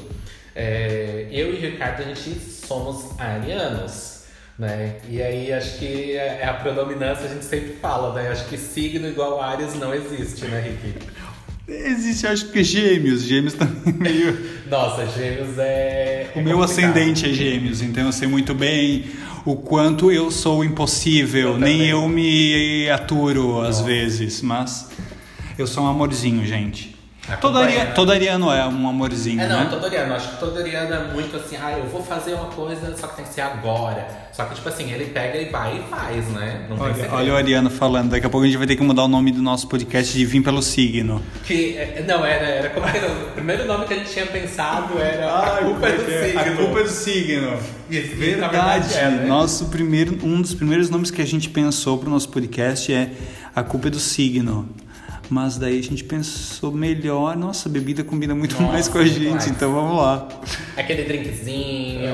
É, 0.54 1.26
eu 1.30 1.52
e 1.54 1.58
o 1.58 1.60
Ricardo, 1.60 2.00
a 2.00 2.04
gente 2.04 2.40
somos 2.40 3.18
arianos. 3.18 4.20
Né? 4.58 4.96
E 5.08 5.22
aí 5.22 5.50
acho 5.54 5.78
que 5.78 6.14
é 6.14 6.46
a 6.46 6.52
predominância, 6.52 7.24
a 7.24 7.28
gente 7.28 7.46
sempre 7.46 7.76
fala, 7.76 8.12
né? 8.12 8.28
Acho 8.30 8.44
que 8.44 8.58
signo 8.58 9.08
igual 9.08 9.40
Ares 9.40 9.74
não 9.74 9.94
existe, 9.94 10.44
né, 10.44 10.60
Ricky? 10.60 10.98
Existe, 11.68 12.26
acho 12.26 12.50
que 12.50 12.64
gêmeos. 12.64 13.22
Gêmeos 13.22 13.54
também 13.54 13.94
meio. 13.98 14.38
Nossa, 14.68 15.06
gêmeos 15.06 15.58
é. 15.58 16.30
O 16.34 16.38
é 16.38 16.42
meu 16.42 16.62
ascendente 16.62 17.28
é 17.28 17.32
gêmeos, 17.32 17.82
então 17.82 18.06
eu 18.06 18.12
sei 18.12 18.28
muito 18.28 18.54
bem 18.54 19.04
o 19.44 19.56
quanto 19.56 20.10
eu 20.10 20.30
sou 20.30 20.64
impossível. 20.64 21.52
Eu 21.52 21.58
Nem 21.58 21.86
eu 21.86 22.08
me 22.08 22.88
aturo 22.90 23.60
às 23.60 23.78
Nossa. 23.78 23.84
vezes, 23.84 24.42
mas 24.42 24.90
eu 25.58 25.66
sou 25.66 25.84
um 25.84 25.88
amorzinho, 25.88 26.44
gente. 26.44 26.99
Todo, 27.94 28.10
ariano 28.12 28.50
é 28.52 28.66
um 28.66 28.88
amorzinho, 28.88 29.40
É, 29.40 29.48
não, 29.48 29.60
né? 29.60 29.66
todo 29.70 29.84
ariano. 29.86 30.14
Acho 30.14 30.30
que 30.30 30.36
todo 30.38 30.58
ariano 30.58 30.94
é 30.94 31.12
muito 31.12 31.36
assim, 31.36 31.56
ah, 31.56 31.72
eu 31.78 31.86
vou 31.86 32.02
fazer 32.02 32.34
uma 32.34 32.46
coisa, 32.46 32.96
só 32.96 33.06
que 33.08 33.16
tem 33.16 33.24
que 33.24 33.34
ser 33.34 33.42
agora. 33.42 34.06
Só 34.32 34.44
que, 34.44 34.54
tipo 34.54 34.68
assim, 34.68 34.90
ele 34.90 35.06
pega 35.06 35.38
e 35.38 35.50
vai 35.50 35.78
e 35.78 35.90
faz, 35.90 36.28
né? 36.28 36.66
Não 36.68 36.78
Olha, 36.78 37.08
olha 37.12 37.32
o 37.32 37.36
Ariano 37.36 37.68
falando, 37.68 38.10
daqui 38.10 38.24
a 38.26 38.30
pouco 38.30 38.44
a 38.44 38.48
gente 38.48 38.56
vai 38.56 38.66
ter 38.66 38.76
que 38.76 38.82
mudar 38.82 39.04
o 39.04 39.08
nome 39.08 39.32
do 39.32 39.42
nosso 39.42 39.68
podcast 39.68 40.16
de 40.16 40.24
Vim 40.24 40.40
pelo 40.40 40.62
Signo. 40.62 41.20
Que, 41.44 41.76
é, 41.76 42.04
não, 42.06 42.24
era, 42.24 42.46
era 42.46 42.70
como 42.70 42.90
que 42.90 42.96
era? 42.96 43.08
O 43.08 43.32
primeiro 43.34 43.66
nome 43.66 43.84
que 43.86 43.94
a 43.94 43.96
gente 43.98 44.10
tinha 44.10 44.26
pensado 44.26 44.98
era 44.98 45.28
A 45.30 45.56
Culpa 45.58 45.86
é 45.88 45.92
do 45.92 46.04
Signo. 46.04 46.40
A 46.40 46.44
culpa 46.56 46.80
é 46.80 46.82
do 46.84 46.88
signo. 46.88 47.58
Isso, 47.90 48.16
Verdade. 48.16 48.52
verdade 48.52 48.94
é, 48.94 49.10
né? 49.10 49.26
Nosso 49.26 49.66
primeiro, 49.66 50.16
um 50.24 50.40
dos 50.40 50.54
primeiros 50.54 50.88
nomes 50.88 51.10
que 51.10 51.20
a 51.20 51.26
gente 51.26 51.50
pensou 51.50 51.98
pro 51.98 52.08
nosso 52.08 52.28
podcast 52.28 52.92
é 52.92 53.10
A 53.54 53.62
culpa 53.64 53.88
é 53.88 53.90
do 53.90 53.98
signo. 54.00 54.68
Mas 55.30 55.56
daí 55.56 55.78
a 55.78 55.82
gente 55.82 56.02
pensou 56.02 56.72
melhor, 56.72 57.36
nossa, 57.36 57.68
a 57.68 57.72
bebida 57.72 58.02
combina 58.02 58.34
muito 58.34 58.60
Nossa, 58.60 58.72
mais 58.72 58.88
com 58.88 58.98
a 58.98 59.06
gente, 59.06 59.48
então 59.48 59.72
vamos 59.72 59.96
lá. 59.96 60.26
Aquele 60.76 61.04
drinkzinho, 61.04 62.10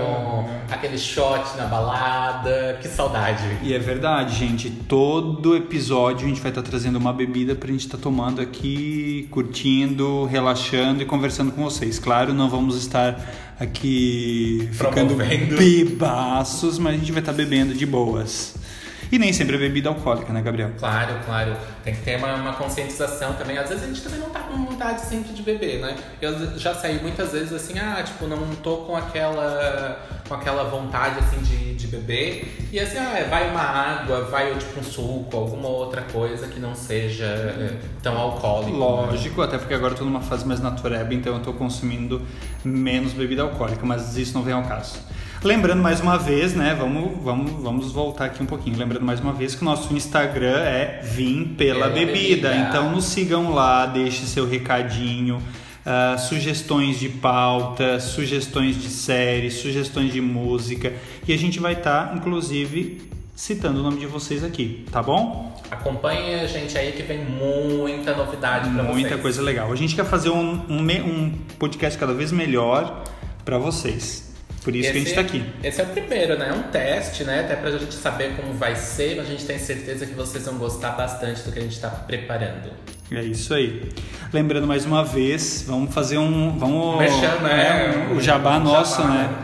aquele 0.70 0.98
shot 0.98 1.56
na 1.56 1.64
balada. 1.64 2.78
Que 2.82 2.86
saudade. 2.88 3.42
E 3.62 3.72
é 3.72 3.78
verdade, 3.78 4.36
gente. 4.36 4.68
Todo 4.70 5.56
episódio 5.56 6.26
a 6.26 6.28
gente 6.28 6.42
vai 6.42 6.50
estar 6.50 6.62
trazendo 6.62 6.96
uma 6.96 7.10
bebida 7.10 7.54
pra 7.54 7.70
gente 7.70 7.86
estar 7.86 7.96
tomando 7.96 8.42
aqui, 8.42 9.26
curtindo, 9.30 10.26
relaxando 10.26 11.00
e 11.02 11.06
conversando 11.06 11.50
com 11.52 11.64
vocês. 11.64 11.98
Claro, 11.98 12.34
não 12.34 12.50
vamos 12.50 12.76
estar 12.76 13.18
aqui 13.58 14.68
ficando 14.72 15.16
bebaços, 15.56 16.78
mas 16.78 16.94
a 16.94 16.98
gente 16.98 17.12
vai 17.12 17.20
estar 17.20 17.32
bebendo 17.32 17.72
de 17.72 17.86
boas. 17.86 18.65
E 19.10 19.18
nem 19.18 19.32
sempre 19.32 19.56
é 19.56 19.58
bebida 19.58 19.88
alcoólica, 19.88 20.32
né, 20.32 20.42
Gabriel? 20.42 20.72
Claro, 20.78 21.14
claro. 21.24 21.56
Tem 21.84 21.94
que 21.94 22.02
ter 22.02 22.16
uma, 22.16 22.34
uma 22.34 22.52
conscientização 22.54 23.34
também. 23.34 23.56
Às 23.56 23.68
vezes 23.68 23.84
a 23.84 23.86
gente 23.86 24.02
também 24.02 24.18
não 24.18 24.30
tá 24.30 24.40
com 24.40 24.64
vontade 24.64 25.00
sempre 25.02 25.32
de 25.32 25.42
beber, 25.42 25.80
né? 25.80 25.96
Eu 26.20 26.58
já 26.58 26.74
saí 26.74 27.00
muitas 27.00 27.32
vezes 27.32 27.52
assim, 27.52 27.78
ah, 27.78 28.02
tipo, 28.04 28.26
não 28.26 28.54
tô 28.56 28.78
com 28.78 28.96
aquela, 28.96 29.98
com 30.28 30.34
aquela 30.34 30.64
vontade 30.64 31.18
assim 31.20 31.40
de, 31.42 31.74
de 31.74 31.86
beber. 31.86 32.68
E 32.72 32.80
assim, 32.80 32.98
ah, 32.98 33.26
vai 33.30 33.50
uma 33.50 33.60
água, 33.62 34.24
vai 34.24 34.54
tipo 34.56 34.80
um 34.80 34.82
suco, 34.82 35.36
alguma 35.36 35.68
outra 35.68 36.02
coisa 36.02 36.48
que 36.48 36.58
não 36.58 36.74
seja 36.74 37.24
eh, 37.26 37.74
tão 38.02 38.16
alcoólico. 38.16 38.72
né? 38.72 38.76
Lógico, 38.78 39.42
até 39.42 39.56
porque 39.58 39.74
agora 39.74 39.94
eu 39.94 39.98
tô 39.98 40.04
numa 40.04 40.20
fase 40.20 40.44
mais 40.46 40.60
natureba, 40.60 41.14
então 41.14 41.34
eu 41.34 41.40
tô 41.40 41.52
consumindo 41.52 42.22
menos 42.64 43.12
bebida 43.12 43.42
alcoólica, 43.42 43.84
mas 43.86 44.16
isso 44.16 44.34
não 44.34 44.42
vem 44.42 44.54
ao 44.54 44.64
caso. 44.64 44.98
Lembrando 45.44 45.80
mais 45.80 46.00
uma 46.00 46.18
vez, 46.18 46.54
né? 46.54 46.74
Vamos, 46.78 47.22
vamos, 47.22 47.62
vamos 47.62 47.92
voltar 47.92 48.26
aqui 48.26 48.42
um 48.42 48.46
pouquinho. 48.46 48.76
Lembrando 48.78 49.04
mais 49.04 49.20
uma 49.20 49.32
vez 49.32 49.54
que 49.54 49.62
o 49.62 49.64
nosso 49.64 49.94
Instagram 49.94 50.58
é 50.58 51.00
Vim 51.04 51.44
pela 51.56 51.84
Pela 51.88 51.94
bebida. 51.94 52.48
Bebida. 52.50 52.56
Então 52.68 52.90
nos 52.90 53.04
sigam 53.04 53.52
lá, 53.54 53.86
deixe 53.86 54.24
seu 54.26 54.48
recadinho, 54.48 55.40
ah, 55.84 56.16
sugestões 56.18 56.98
de 56.98 57.08
pauta, 57.08 58.00
sugestões 58.00 58.80
de 58.80 58.88
série, 58.88 59.50
sugestões 59.50 60.12
de 60.12 60.20
música. 60.20 60.92
E 61.28 61.32
a 61.32 61.38
gente 61.38 61.60
vai 61.60 61.74
estar, 61.74 62.16
inclusive, 62.16 63.08
citando 63.34 63.80
o 63.80 63.82
nome 63.84 64.00
de 64.00 64.06
vocês 64.06 64.42
aqui, 64.42 64.84
tá 64.90 65.00
bom? 65.02 65.54
Acompanhe 65.70 66.34
a 66.40 66.46
gente 66.46 66.76
aí 66.76 66.92
que 66.92 67.02
vem 67.02 67.24
muita 67.24 68.16
novidade 68.16 68.68
pra 68.70 68.82
Muita 68.82 69.08
vocês. 69.10 69.20
coisa 69.22 69.42
legal. 69.42 69.70
A 69.70 69.76
gente 69.76 69.94
quer 69.94 70.04
fazer 70.06 70.30
um, 70.30 70.60
um, 70.68 70.80
um 70.80 71.32
podcast 71.58 71.96
cada 71.98 72.14
vez 72.14 72.32
melhor 72.32 73.04
para 73.44 73.58
vocês. 73.58 74.25
Por 74.66 74.74
isso 74.74 74.90
que 74.90 74.98
a 74.98 75.00
gente 75.00 75.14
tá 75.14 75.20
aqui. 75.20 75.44
Esse 75.62 75.80
é 75.80 75.84
o 75.84 75.86
primeiro, 75.86 76.36
né? 76.36 76.48
É 76.48 76.52
um 76.52 76.64
teste, 76.64 77.22
né? 77.22 77.42
Até 77.42 77.54
pra 77.54 77.70
gente 77.70 77.94
saber 77.94 78.34
como 78.34 78.52
vai 78.52 78.74
ser, 78.74 79.14
mas 79.14 79.28
a 79.28 79.30
gente 79.30 79.44
tem 79.44 79.60
certeza 79.60 80.04
que 80.04 80.12
vocês 80.12 80.44
vão 80.44 80.58
gostar 80.58 80.90
bastante 80.90 81.42
do 81.42 81.52
que 81.52 81.60
a 81.60 81.62
gente 81.62 81.78
tá 81.78 81.88
preparando. 81.88 82.72
É 83.12 83.22
isso 83.22 83.54
aí. 83.54 83.88
Lembrando 84.32 84.66
mais 84.66 84.84
uma 84.84 85.04
vez, 85.04 85.64
vamos 85.68 85.94
fazer 85.94 86.18
um. 86.18 86.58
Vamos, 86.58 86.98
Merchan, 86.98 87.42
né? 87.42 88.08
é, 88.10 88.12
o 88.12 88.20
jabá 88.20 88.56
Um 88.56 88.64
nosso, 88.64 89.02
jabá, 89.02 89.14
né? 89.14 89.22
né? 89.28 89.34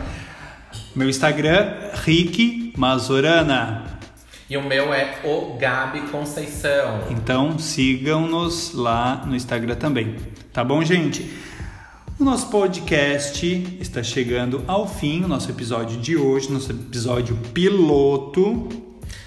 Meu 0.97 1.09
Instagram, 1.09 1.73
Rick 2.05 2.73
Mazorana. 2.77 3.85
E 4.51 4.57
o 4.57 4.63
meu 4.63 4.93
é 4.93 5.21
o 5.23 5.57
Gabi 5.57 6.01
Conceição. 6.09 7.07
Então 7.11 7.61
sigam-nos 7.61 8.75
lá 8.75 9.23
no 9.25 9.37
Instagram 9.37 9.77
também. 9.77 10.17
Tá 10.53 10.65
bom, 10.65 10.83
gente? 10.83 11.31
O 12.21 12.25
nosso 12.25 12.49
podcast 12.49 13.47
está 13.81 14.03
chegando 14.03 14.63
ao 14.67 14.87
fim, 14.87 15.25
o 15.25 15.29
nosso 15.29 15.51
episódio 15.51 15.99
de 15.99 16.17
hoje, 16.17 16.53
nosso 16.53 16.71
episódio 16.71 17.37
piloto. 17.55 18.69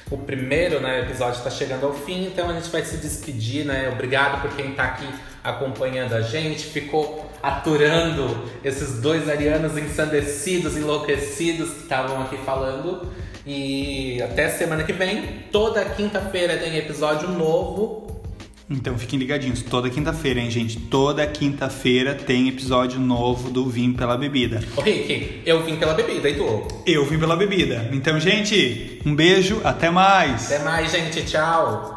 O 0.10 0.18
primeiro 0.18 0.80
né, 0.80 1.02
episódio 1.02 1.40
está 1.40 1.50
chegando 1.50 1.88
ao 1.88 1.94
fim, 1.94 2.28
então 2.28 2.50
a 2.50 2.54
gente 2.54 2.70
vai 2.70 2.86
se 2.86 2.98
despedir, 2.98 3.66
né? 3.66 3.90
Obrigado 3.90 4.42
por 4.42 4.56
quem 4.56 4.72
tá 4.74 4.84
aqui 4.84 5.08
acompanhando 5.44 6.14
a 6.14 6.22
gente, 6.22 6.64
ficou 6.64 7.30
aturando 7.42 8.46
esses 8.64 9.02
dois 9.02 9.28
arianos 9.28 9.78
ensandecidos, 9.78 10.78
enlouquecidos 10.78 11.72
que 11.72 11.82
estavam 11.82 12.22
aqui 12.22 12.38
falando. 12.38 13.12
E 13.46 14.22
até 14.22 14.48
semana 14.50 14.84
que 14.84 14.94
vem, 14.94 15.44
toda 15.52 15.84
quinta-feira 15.86 16.56
tem 16.58 16.78
episódio 16.78 17.30
novo. 17.30 18.05
Então 18.70 18.98
fiquem 18.98 19.20
ligadinhos, 19.20 19.62
toda 19.62 19.90
quinta-feira, 19.90 20.40
hein, 20.40 20.50
gente? 20.50 20.80
Toda 20.80 21.26
quinta-feira 21.28 22.16
tem 22.16 22.50
episódio 22.50 23.00
novo 23.00 23.50
do 23.52 23.70
Vim 23.70 23.94
pela 23.94 24.18
Bebida. 24.18 24.64
Ô 24.76 24.82
Rick, 24.82 25.42
eu 25.46 25.64
vim 25.64 25.76
pela 25.76 25.94
bebida, 25.94 26.30
e 26.30 26.36
tu? 26.36 26.68
Eu 26.86 27.06
vim 27.06 27.20
pela 27.20 27.36
bebida. 27.36 27.90
Então, 27.92 28.20
gente, 28.20 29.00
um 29.06 29.16
beijo, 29.16 29.62
até 29.64 29.90
mais! 29.92 30.52
Até 30.52 30.64
mais, 30.64 30.92
gente, 30.92 31.24
tchau! 31.24 31.95